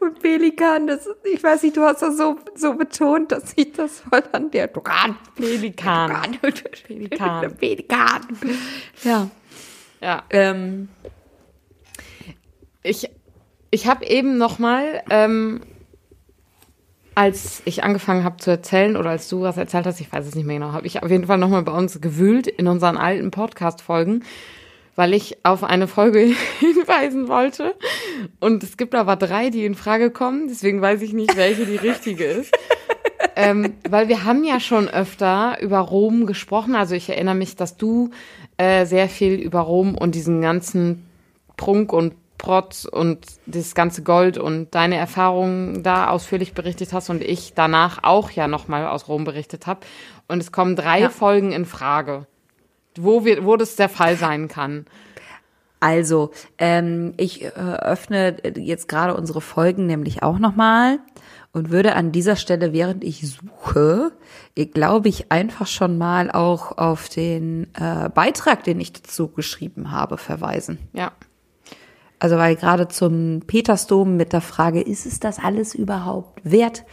Und 0.00 0.20
Pelikan, 0.20 0.86
das, 0.86 1.08
ich 1.24 1.42
weiß 1.42 1.62
nicht, 1.62 1.76
du 1.76 1.82
hast 1.82 2.02
das 2.02 2.16
so, 2.16 2.36
so 2.54 2.74
betont, 2.74 3.32
dass 3.32 3.52
ich 3.56 3.72
das 3.72 4.00
voll 4.00 4.22
an 4.32 4.50
der 4.50 4.72
Tukan. 4.72 5.16
Pelikan. 5.36 6.36
Pelikan. 6.86 7.56
Pelikan. 7.58 8.20
Ja. 9.02 9.30
Ja. 10.00 10.22
Ähm, 10.30 10.88
Ich, 12.82 13.08
ich 13.70 13.86
habe 13.86 14.04
eben 14.04 14.36
noch 14.36 14.58
mal, 14.58 15.02
ähm, 15.08 15.62
als 17.14 17.62
ich 17.64 17.82
angefangen 17.84 18.24
habe 18.24 18.36
zu 18.36 18.50
erzählen 18.50 18.96
oder 18.96 19.10
als 19.10 19.28
du 19.28 19.40
was 19.40 19.56
erzählt 19.56 19.86
hast, 19.86 20.00
ich 20.00 20.12
weiß 20.12 20.26
es 20.26 20.34
nicht 20.34 20.44
mehr 20.44 20.58
genau, 20.58 20.72
habe 20.72 20.86
ich 20.86 21.02
auf 21.02 21.10
jeden 21.10 21.26
Fall 21.26 21.38
noch 21.38 21.48
mal 21.48 21.62
bei 21.62 21.72
uns 21.72 22.00
gewühlt 22.00 22.46
in 22.46 22.66
unseren 22.66 22.96
alten 22.98 23.30
Podcast-Folgen, 23.30 24.24
weil 24.96 25.14
ich 25.14 25.38
auf 25.44 25.64
eine 25.64 25.88
Folge 25.88 26.20
hinweisen 26.58 27.28
wollte. 27.28 27.74
Und 28.40 28.62
es 28.62 28.76
gibt 28.76 28.94
aber 28.94 29.16
drei, 29.16 29.50
die 29.50 29.64
in 29.64 29.74
Frage 29.74 30.10
kommen, 30.10 30.48
deswegen 30.48 30.80
weiß 30.80 31.02
ich 31.02 31.12
nicht, 31.12 31.36
welche 31.36 31.66
die 31.66 31.76
richtige 31.76 32.24
ist. 32.24 32.54
ähm, 33.36 33.74
weil 33.88 34.08
wir 34.08 34.24
haben 34.24 34.44
ja 34.44 34.60
schon 34.60 34.88
öfter 34.88 35.58
über 35.60 35.78
Rom 35.78 36.26
gesprochen. 36.26 36.74
Also 36.74 36.94
ich 36.94 37.08
erinnere 37.08 37.34
mich, 37.34 37.56
dass 37.56 37.76
du 37.76 38.10
äh, 38.56 38.86
sehr 38.86 39.08
viel 39.08 39.34
über 39.34 39.60
Rom 39.60 39.96
und 39.96 40.14
diesen 40.14 40.40
ganzen 40.40 41.06
Prunk 41.56 41.92
und 41.92 42.14
Protz 42.38 42.84
und 42.84 43.26
das 43.46 43.74
ganze 43.74 44.02
Gold 44.02 44.38
und 44.38 44.74
deine 44.74 44.96
Erfahrungen 44.96 45.82
da 45.82 46.08
ausführlich 46.08 46.52
berichtet 46.52 46.92
hast 46.92 47.08
und 47.08 47.22
ich 47.22 47.54
danach 47.54 48.00
auch 48.02 48.30
ja 48.30 48.48
nochmal 48.48 48.86
aus 48.86 49.08
Rom 49.08 49.24
berichtet 49.24 49.66
habe. 49.66 49.80
Und 50.28 50.40
es 50.40 50.52
kommen 50.52 50.76
drei 50.76 51.00
Ja. 51.00 51.10
Folgen 51.10 51.52
in 51.52 51.64
Frage, 51.64 52.26
wo, 52.98 53.24
wir, 53.24 53.44
wo 53.44 53.56
das 53.56 53.76
der 53.76 53.88
Fall 53.88 54.16
sein 54.16 54.48
kann. 54.48 54.86
Also, 55.80 56.30
ähm, 56.58 57.12
ich 57.18 57.44
äh, 57.44 57.48
öffne 57.48 58.36
jetzt 58.56 58.88
gerade 58.88 59.14
unsere 59.14 59.40
Folgen 59.42 59.86
nämlich 59.86 60.22
auch 60.22 60.38
nochmal 60.38 60.98
und 61.52 61.70
würde 61.70 61.94
an 61.94 62.10
dieser 62.10 62.36
Stelle, 62.36 62.72
während 62.72 63.04
ich 63.04 63.30
suche, 63.30 64.12
glaube 64.72 65.08
ich, 65.08 65.30
einfach 65.30 65.66
schon 65.66 65.98
mal 65.98 66.30
auch 66.30 66.78
auf 66.78 67.08
den 67.08 67.68
äh, 67.74 68.08
Beitrag, 68.08 68.64
den 68.64 68.80
ich 68.80 68.94
dazu 68.94 69.28
geschrieben 69.28 69.90
habe, 69.90 70.16
verweisen. 70.16 70.78
Ja. 70.94 71.12
Also 72.18 72.38
weil 72.38 72.56
gerade 72.56 72.88
zum 72.88 73.42
Petersdom 73.46 74.16
mit 74.16 74.32
der 74.32 74.40
Frage, 74.40 74.80
ist 74.80 75.04
es 75.04 75.20
das 75.20 75.38
alles 75.38 75.74
überhaupt 75.74 76.40
wert, 76.42 76.84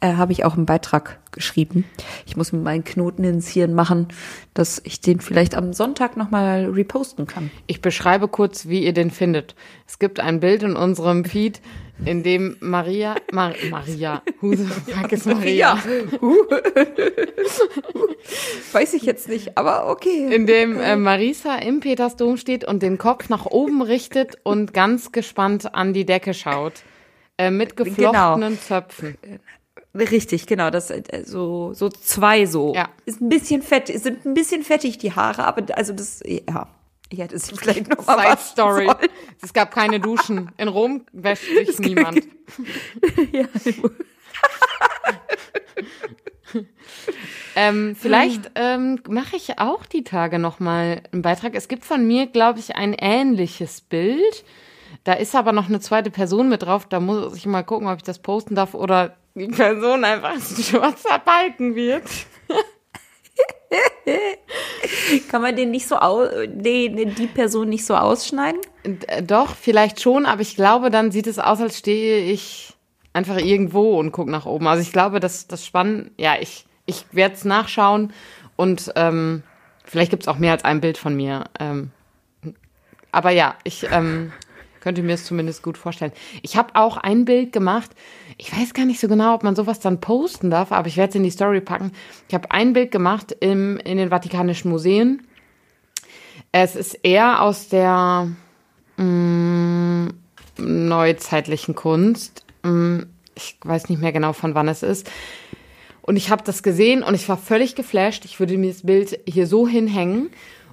äh, 0.00 0.14
habe 0.14 0.32
ich 0.32 0.44
auch 0.44 0.56
einen 0.56 0.66
Beitrag 0.66 1.19
geschrieben. 1.32 1.84
Ich 2.26 2.36
muss 2.36 2.52
mir 2.52 2.60
meinen 2.60 2.84
Knoten 2.84 3.24
ins 3.24 3.48
Hirn 3.48 3.74
machen, 3.74 4.08
dass 4.54 4.80
ich 4.84 5.00
den 5.00 5.20
vielleicht 5.20 5.54
am 5.54 5.72
Sonntag 5.72 6.16
nochmal 6.16 6.66
reposten 6.66 7.26
kann. 7.26 7.50
Ich 7.66 7.80
beschreibe 7.80 8.28
kurz, 8.28 8.68
wie 8.68 8.84
ihr 8.84 8.92
den 8.92 9.10
findet. 9.10 9.54
Es 9.86 9.98
gibt 9.98 10.20
ein 10.20 10.40
Bild 10.40 10.62
in 10.62 10.76
unserem 10.76 11.24
Feed, 11.24 11.60
in 12.04 12.22
dem 12.22 12.56
Maria, 12.60 13.16
Mar 13.32 13.54
Maria, 13.70 14.22
the 14.40 14.56
fuck 14.86 15.12
is 15.12 15.26
Maria? 15.26 15.76
Weiß 18.72 18.94
ich 18.94 19.02
jetzt 19.02 19.28
nicht, 19.28 19.58
aber 19.58 19.90
okay. 19.90 20.34
In 20.34 20.46
dem 20.46 20.78
äh, 20.80 20.96
Marisa 20.96 21.56
im 21.56 21.80
Petersdom 21.80 22.36
steht 22.36 22.64
und 22.64 22.82
den 22.82 22.96
Kopf 22.98 23.28
nach 23.28 23.46
oben 23.46 23.82
richtet 23.82 24.38
und 24.42 24.72
ganz 24.72 25.12
gespannt 25.12 25.74
an 25.74 25.92
die 25.92 26.06
Decke 26.06 26.32
schaut. 26.34 26.82
Äh, 27.36 27.50
mit 27.50 27.76
geflochtenen 27.76 28.58
Zöpfen. 28.60 29.16
Richtig, 29.94 30.46
genau, 30.46 30.70
das 30.70 30.90
äh, 30.90 31.24
so 31.24 31.72
so 31.74 31.88
zwei 31.88 32.46
so. 32.46 32.74
Ja. 32.74 32.88
Ist 33.06 33.20
ein 33.20 33.28
bisschen 33.28 33.62
fett, 33.62 33.88
sind 33.88 34.24
ein 34.24 34.34
bisschen 34.34 34.62
fettig 34.62 34.98
die 34.98 35.12
Haare, 35.12 35.44
aber 35.44 35.76
also 35.76 35.92
das 35.92 36.22
ja, 36.24 36.68
ich 37.10 37.18
hätte 37.18 37.34
es 37.34 37.50
vielleicht 37.50 37.88
noch 37.88 38.06
mal 38.06 38.36
Side 38.36 38.42
Story. 38.52 38.86
sollen. 38.86 39.10
Es 39.42 39.52
gab 39.52 39.72
keine 39.72 39.98
Duschen. 39.98 40.52
In 40.56 40.68
Rom 40.68 41.04
wäscht 41.12 41.44
sich 41.44 41.78
niemand. 41.78 42.22
Ja. 43.32 43.44
Ähm, 47.54 47.94
vielleicht 47.94 48.50
ähm, 48.54 49.00
mache 49.08 49.36
ich 49.36 49.58
auch 49.58 49.86
die 49.86 50.02
Tage 50.02 50.38
noch 50.38 50.60
mal 50.60 51.02
einen 51.12 51.22
Beitrag. 51.22 51.54
Es 51.54 51.68
gibt 51.68 51.84
von 51.84 52.06
mir, 52.06 52.26
glaube 52.26 52.58
ich, 52.58 52.74
ein 52.76 52.92
ähnliches 52.94 53.80
Bild. 53.80 54.44
Da 55.04 55.12
ist 55.12 55.34
aber 55.34 55.52
noch 55.52 55.68
eine 55.68 55.80
zweite 55.80 56.10
Person 56.10 56.48
mit 56.48 56.62
drauf. 56.62 56.86
Da 56.86 57.00
muss 57.00 57.36
ich 57.36 57.46
mal 57.46 57.62
gucken, 57.62 57.88
ob 57.88 57.96
ich 57.96 58.02
das 58.02 58.18
posten 58.18 58.54
darf 58.54 58.74
oder 58.74 59.16
die 59.34 59.48
Person 59.48 60.04
einfach 60.04 60.30
ein 60.34 60.40
schwarzer 60.40 61.18
Balken 61.18 61.74
wird. 61.74 62.04
Kann 65.30 65.42
man 65.42 65.54
den 65.56 65.70
nicht 65.70 65.86
so 65.86 65.96
au 65.96 66.26
nee, 66.46 66.90
nee, 66.92 67.04
die 67.06 67.26
Person 67.26 67.68
nicht 67.68 67.86
so 67.86 67.94
ausschneiden? 67.94 68.60
Äh, 68.82 69.22
Doch, 69.22 69.54
vielleicht 69.54 70.00
schon, 70.00 70.26
aber 70.26 70.42
ich 70.42 70.56
glaube, 70.56 70.90
dann 70.90 71.12
sieht 71.12 71.26
es 71.26 71.38
aus, 71.38 71.60
als 71.60 71.78
stehe 71.78 72.24
ich 72.24 72.74
einfach 73.12 73.38
irgendwo 73.38 73.98
und 73.98 74.12
gucke 74.12 74.30
nach 74.30 74.46
oben. 74.46 74.66
Also 74.66 74.82
ich 74.82 74.92
glaube, 74.92 75.20
dass 75.20 75.46
das 75.46 75.64
Spannend, 75.64 76.10
ja, 76.16 76.34
ich, 76.40 76.64
ich 76.86 77.04
werde 77.12 77.34
es 77.34 77.44
nachschauen 77.44 78.12
und 78.56 78.92
ähm, 78.96 79.42
vielleicht 79.84 80.10
gibt 80.10 80.24
es 80.24 80.28
auch 80.28 80.38
mehr 80.38 80.52
als 80.52 80.64
ein 80.64 80.80
Bild 80.80 80.98
von 80.98 81.14
mir. 81.14 81.44
Ähm, 81.58 81.90
aber 83.12 83.30
ja, 83.30 83.56
ich 83.64 83.86
ähm, 83.90 84.32
könnte 84.80 85.02
mir 85.02 85.14
es 85.14 85.24
zumindest 85.24 85.62
gut 85.62 85.78
vorstellen. 85.78 86.12
Ich 86.42 86.56
habe 86.56 86.74
auch 86.74 86.96
ein 86.96 87.24
Bild 87.24 87.52
gemacht. 87.52 87.90
Ich 88.38 88.56
weiß 88.56 88.74
gar 88.74 88.86
nicht 88.86 89.00
so 89.00 89.08
genau, 89.08 89.34
ob 89.34 89.42
man 89.42 89.56
sowas 89.56 89.80
dann 89.80 90.00
posten 90.00 90.50
darf, 90.50 90.72
aber 90.72 90.88
ich 90.88 90.96
werde 90.96 91.10
es 91.10 91.14
in 91.16 91.22
die 91.22 91.30
Story 91.30 91.60
packen. 91.60 91.92
Ich 92.28 92.34
habe 92.34 92.50
ein 92.50 92.72
Bild 92.72 92.90
gemacht 92.90 93.36
im, 93.40 93.78
in 93.78 93.98
den 93.98 94.10
Vatikanischen 94.10 94.70
Museen. 94.70 95.22
Es 96.52 96.74
ist 96.76 96.94
eher 97.02 97.42
aus 97.42 97.68
der 97.68 98.28
mm, 98.96 100.08
neuzeitlichen 100.58 101.74
Kunst. 101.74 102.44
Mm, 102.62 103.00
Ich 103.34 103.56
weiß 103.62 103.88
nicht 103.88 104.00
mehr 104.00 104.12
genau, 104.12 104.32
von 104.32 104.54
wann 104.54 104.68
es 104.68 104.82
ist. 104.82 105.10
Und 106.02 106.16
ich 106.16 106.30
habe 106.30 106.42
das 106.42 106.62
gesehen 106.62 107.02
und 107.02 107.14
ich 107.14 107.28
war 107.28 107.36
völlig 107.36 107.74
geflasht. 107.74 108.24
Ich 108.24 108.40
würde 108.40 108.58
mir 108.58 108.72
das 108.72 108.82
Bild 108.82 109.18
hier 109.26 109.46
so 109.46 109.68
hinhängen. 109.68 110.30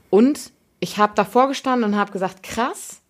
Und 0.10 0.52
ich 0.80 0.98
habe 0.98 1.14
davor 1.16 1.48
gestanden 1.48 1.92
und 1.92 2.00
habe 2.00 2.12
gesagt, 2.12 2.44
krass, 2.44 3.02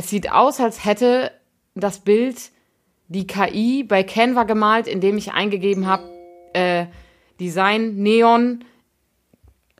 es 0.00 0.08
sieht 0.08 0.32
aus, 0.32 0.60
als 0.60 0.86
hätte 0.86 1.30
das 1.74 1.98
Bild 2.00 2.50
die 3.08 3.26
KI 3.26 3.84
bei 3.84 4.02
Canva 4.02 4.44
gemalt, 4.44 4.86
indem 4.86 5.18
ich 5.18 5.32
eingegeben 5.32 5.86
habe, 5.86 6.04
äh, 6.54 6.86
Design, 7.38 7.96
Neon, 7.96 8.64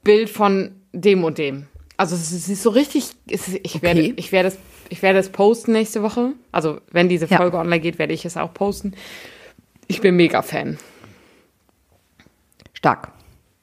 Bild 0.04 0.28
von 0.28 0.74
dem 0.92 1.24
und 1.24 1.38
dem. 1.38 1.68
Also 1.96 2.16
es 2.16 2.32
ist, 2.32 2.62
so 2.62 2.68
richtig, 2.68 3.12
ist, 3.28 3.48
ich, 3.62 3.80
werde, 3.80 4.00
Okay. 4.00 4.12
ich, 4.16 4.30
werde 4.30 4.48
es, 4.48 4.58
ich 4.90 5.00
werde 5.00 5.18
es 5.18 5.30
posten 5.30 5.72
nächste 5.72 6.02
Woche. 6.02 6.34
Also 6.52 6.80
wenn 6.90 7.08
diese 7.08 7.24
Ja. 7.26 7.38
Folge 7.38 7.56
online 7.56 7.80
geht, 7.80 7.98
werde 7.98 8.12
ich 8.12 8.26
es 8.26 8.36
auch 8.36 8.52
posten. 8.52 8.92
Ich 9.86 10.02
bin 10.02 10.16
mega 10.16 10.42
Fan. 10.42 10.76
Stark. 12.74 13.12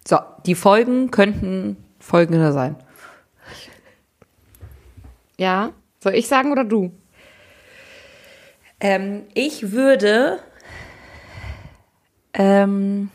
So, 0.08 0.18
die 0.47 0.55
Folgen 0.55 1.12
könnten 1.12 1.78
folgende 1.99 2.51
sein. 2.51 2.76
Ja, 5.38 5.72
soll 6.00 6.16
ich 6.16 6.28
sagen 6.28 6.52
oder 6.52 6.64
du? 6.64 6.91
Ähm, 8.80 9.26
ich 9.34 9.72
würde 9.72 10.39
ähm, 12.34 13.10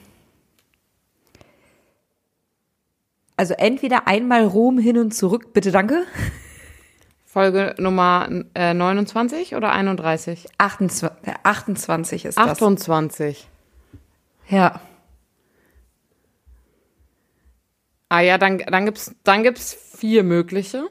Also 3.42 3.54
entweder 3.54 4.06
einmal 4.06 4.44
Rom 4.44 4.78
hin 4.78 4.98
und 4.98 5.12
zurück, 5.12 5.52
bitte 5.52 5.72
danke. 5.72 6.06
Folge 7.24 7.74
Nummer 7.76 8.28
äh, 8.54 8.72
29 8.72 9.56
oder 9.56 9.72
31? 9.72 10.46
28, 10.58 11.34
28 11.42 12.24
ist 12.26 12.38
das. 12.38 12.46
28. 12.46 13.48
Ja. 14.48 14.80
Ah 18.10 18.20
ja, 18.20 18.38
dann, 18.38 18.58
dann 18.58 18.84
gibt's 18.84 19.12
dann 19.24 19.42
gibt's 19.42 19.74
vier 19.74 20.22
mögliche. 20.22 20.88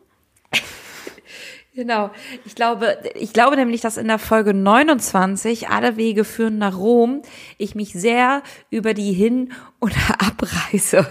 Genau. 1.73 2.11
Ich 2.43 2.55
glaube, 2.55 2.97
ich 3.15 3.31
glaube 3.31 3.55
nämlich, 3.55 3.79
dass 3.79 3.95
in 3.95 4.07
der 4.07 4.19
Folge 4.19 4.53
29 4.53 5.69
alle 5.69 5.95
Wege 5.95 6.25
führen 6.25 6.57
nach 6.57 6.77
Rom 6.77 7.21
ich 7.57 7.75
mich 7.75 7.93
sehr 7.93 8.43
über 8.69 8.93
die 8.93 9.13
Hin- 9.13 9.53
oder 9.79 9.95
Abreise 10.19 11.07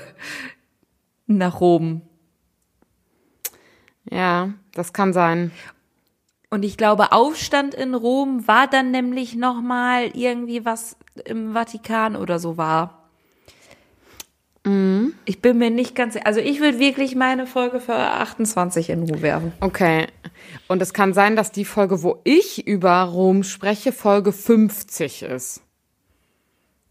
nach 1.27 1.61
Rom. 1.61 2.03
Ja, 4.11 4.53
das 4.75 4.93
kann 4.93 5.13
sein. 5.13 5.51
Und 6.51 6.65
ich 6.65 6.77
glaube, 6.77 7.13
Aufstand 7.13 7.75
in 7.75 7.95
Rom 7.95 8.47
war 8.49 8.67
dann 8.67 8.91
nämlich 8.91 9.37
noch 9.37 9.63
mal 9.63 10.11
irgendwie 10.15 10.65
was 10.65 10.97
im 11.25 11.53
Vatikan 11.55 12.17
oder 12.17 12.39
so 12.39 12.57
war. 12.57 13.00
Ich 15.25 15.41
bin 15.41 15.57
mir 15.57 15.71
nicht 15.71 15.95
ganz, 15.95 16.19
also 16.23 16.39
ich 16.39 16.61
würde 16.61 16.79
wirklich 16.79 17.15
meine 17.15 17.47
Folge 17.47 17.81
für 17.81 17.95
28 17.95 18.91
in 18.91 19.05
Ruhe 19.05 19.23
werfen. 19.23 19.53
Okay. 19.61 20.07
Und 20.69 20.83
es 20.83 20.93
kann 20.93 21.15
sein, 21.15 21.35
dass 21.35 21.51
die 21.51 21.65
Folge, 21.65 22.03
wo 22.03 22.21
ich 22.25 22.67
über 22.67 23.01
Rom 23.03 23.43
spreche, 23.43 23.91
Folge 23.93 24.33
50 24.33 25.23
ist. 25.23 25.63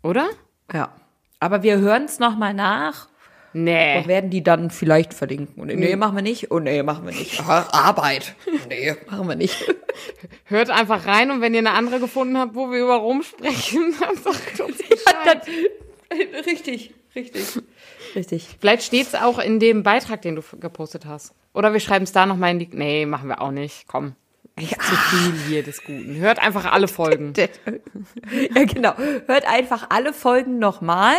Oder? 0.01 0.29
Ja. 0.73 0.95
Aber 1.39 1.61
wir 1.61 1.77
hören 1.77 2.05
es 2.05 2.17
noch 2.19 2.35
mal 2.37 2.53
nach 2.53 3.07
Nee. 3.53 3.97
und 3.97 4.07
werden 4.07 4.29
die 4.29 4.43
dann 4.43 4.69
vielleicht 4.69 5.13
verlinken. 5.13 5.61
Und 5.61 5.67
nee, 5.67 5.95
machen 5.95 6.15
wir 6.15 6.21
nicht. 6.21 6.51
Und 6.51 6.63
nee, 6.63 6.83
machen 6.83 7.05
wir 7.05 7.13
nicht. 7.13 7.41
Arbeit. 7.47 8.35
Nee, 8.67 8.95
machen 9.09 9.27
wir 9.27 9.35
nicht. 9.35 9.73
Hört 10.45 10.69
einfach 10.69 11.05
rein 11.07 11.31
und 11.31 11.41
wenn 11.41 11.53
ihr 11.53 11.59
eine 11.59 11.71
andere 11.71 11.99
gefunden 11.99 12.37
habt, 12.37 12.53
wo 12.55 12.71
wir 12.71 12.79
über 12.79 12.97
Rom 12.97 13.23
sprechen, 13.23 13.93
dann 13.99 14.15
sagt 14.17 14.59
uns 14.59 14.77
Bescheid. 14.77 15.47
richtig, 16.45 16.93
richtig, 17.15 17.61
richtig. 18.15 18.57
Vielleicht 18.59 18.83
steht's 18.83 19.15
auch 19.15 19.39
in 19.39 19.59
dem 19.59 19.83
Beitrag, 19.83 20.21
den 20.21 20.35
du 20.35 20.41
gepostet 20.59 21.05
hast. 21.05 21.33
Oder 21.53 21.73
wir 21.73 21.79
schreiben 21.79 22.03
es 22.03 22.11
da 22.11 22.25
nochmal 22.25 22.51
in 22.51 22.59
die. 22.59 22.69
Nee, 22.71 23.05
machen 23.05 23.29
wir 23.29 23.41
auch 23.41 23.51
nicht. 23.51 23.87
Komm. 23.87 24.15
Nicht 24.57 24.81
zu 24.81 24.95
viel 24.95 25.33
hier 25.47 25.63
des 25.63 25.83
Guten. 25.83 26.17
Hört 26.17 26.39
einfach 26.39 26.65
alle 26.65 26.87
Folgen. 26.89 27.33
Ja, 27.35 28.63
genau. 28.65 28.93
Hört 29.25 29.47
einfach 29.47 29.87
alle 29.89 30.13
Folgen 30.13 30.59
nochmal. 30.59 31.15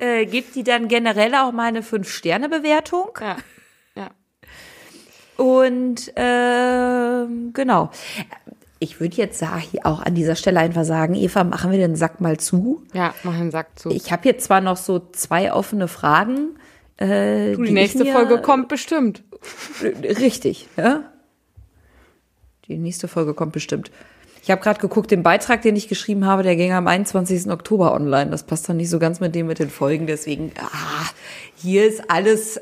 Äh, 0.00 0.26
gebt 0.26 0.54
die 0.54 0.64
dann 0.64 0.88
generell 0.88 1.34
auch 1.34 1.52
mal 1.52 1.68
eine 1.68 1.82
5-Sterne-Bewertung. 1.82 3.10
Ja. 3.20 3.36
Ja. 3.94 4.10
Und 5.36 6.12
ähm, 6.16 7.52
genau. 7.52 7.90
Ich 8.82 8.98
würde 8.98 9.16
jetzt 9.16 9.44
auch 9.84 10.00
an 10.00 10.16
dieser 10.16 10.34
Stelle 10.34 10.58
einfach 10.58 10.84
sagen, 10.84 11.14
Eva, 11.14 11.44
machen 11.44 11.70
wir 11.70 11.78
den 11.78 11.94
Sack 11.94 12.20
mal 12.20 12.38
zu. 12.38 12.82
Ja, 12.92 13.14
mach 13.22 13.38
den 13.38 13.52
Sack 13.52 13.78
zu. 13.78 13.90
Ich 13.90 14.10
habe 14.10 14.28
jetzt 14.28 14.44
zwar 14.44 14.60
noch 14.60 14.76
so 14.76 14.98
zwei 15.12 15.52
offene 15.52 15.86
Fragen. 15.86 16.56
Äh, 16.96 17.52
Du, 17.52 17.62
die 17.62 17.68
ich 17.68 17.74
nächste 17.74 18.04
Folge 18.04 18.40
kommt 18.40 18.66
bestimmt. 18.66 19.22
Richtig, 20.02 20.66
ja. 20.76 21.04
Die 22.66 22.76
nächste 22.76 23.06
Folge 23.06 23.34
kommt 23.34 23.52
bestimmt. 23.52 23.92
Ich 24.42 24.50
habe 24.50 24.60
gerade 24.60 24.80
geguckt, 24.80 25.12
den 25.12 25.22
Beitrag, 25.22 25.62
den 25.62 25.76
ich 25.76 25.86
geschrieben 25.86 26.26
habe, 26.26 26.42
der 26.42 26.56
ging 26.56 26.72
am 26.72 26.88
21. 26.88 27.52
Oktober 27.52 27.94
online. 27.94 28.32
Das 28.32 28.42
passt 28.42 28.68
dann 28.68 28.78
nicht 28.78 28.90
so 28.90 28.98
ganz 28.98 29.20
mit 29.20 29.36
dem 29.36 29.46
mit 29.46 29.60
den 29.60 29.70
Folgen. 29.70 30.08
Deswegen, 30.08 30.50
ah, 30.58 31.08
hier 31.54 31.86
ist 31.86 32.10
alles 32.10 32.60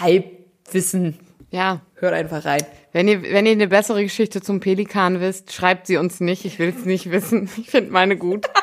Halbwissen. 0.00 1.18
Ja. 1.50 1.80
Hört 1.94 2.12
einfach 2.14 2.44
rein. 2.44 2.62
Wenn 2.92 3.08
ihr, 3.08 3.22
wenn 3.22 3.46
ihr 3.46 3.52
eine 3.52 3.68
bessere 3.68 4.02
Geschichte 4.02 4.40
zum 4.42 4.60
Pelikan 4.60 5.20
wisst, 5.20 5.52
schreibt 5.52 5.86
sie 5.86 5.96
uns 5.96 6.20
nicht. 6.20 6.44
Ich 6.44 6.58
will 6.58 6.74
es 6.76 6.84
nicht 6.84 7.10
wissen. 7.10 7.48
Ich 7.58 7.70
finde 7.70 7.90
meine 7.92 8.16
gut. 8.16 8.46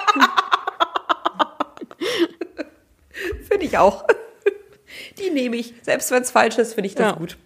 Finde 3.49 3.65
ich 3.65 3.77
auch. 3.77 4.05
Die 5.19 5.29
nehme 5.29 5.55
ich. 5.55 5.73
Selbst 5.84 6.11
wenn 6.11 6.23
es 6.23 6.31
falsch 6.31 6.57
ist, 6.57 6.73
finde 6.73 6.88
ich 6.88 6.95
das 6.95 7.11
Ja. 7.11 7.15
gut. 7.17 7.38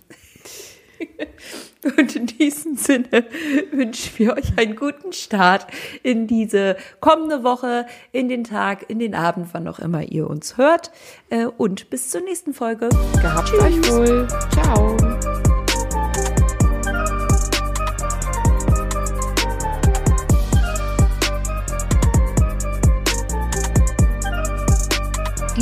Und 1.97 2.15
in 2.15 2.25
diesem 2.25 2.75
Sinne 2.75 3.25
wünschen 3.71 4.11
wir 4.17 4.35
euch 4.35 4.57
einen 4.57 4.75
guten 4.75 5.13
Start 5.13 5.67
in 6.03 6.27
diese 6.27 6.75
kommende 6.99 7.43
Woche, 7.43 7.85
in 8.11 8.27
den 8.29 8.43
Tag, 8.43 8.89
in 8.89 8.99
den 8.99 9.13
Abend, 9.15 9.49
wann 9.53 9.67
auch 9.67 9.79
immer 9.79 10.01
ihr 10.03 10.27
uns 10.29 10.57
hört. 10.57 10.91
Äh, 11.29 11.45
Und 11.45 11.89
bis 11.89 12.09
zur 12.09 12.21
nächsten 12.21 12.53
Folge. 12.53 12.89
Gehabt 13.21 13.53
euch 13.53 13.77
wohl. 13.91 14.27
Ciao. 14.51 15.16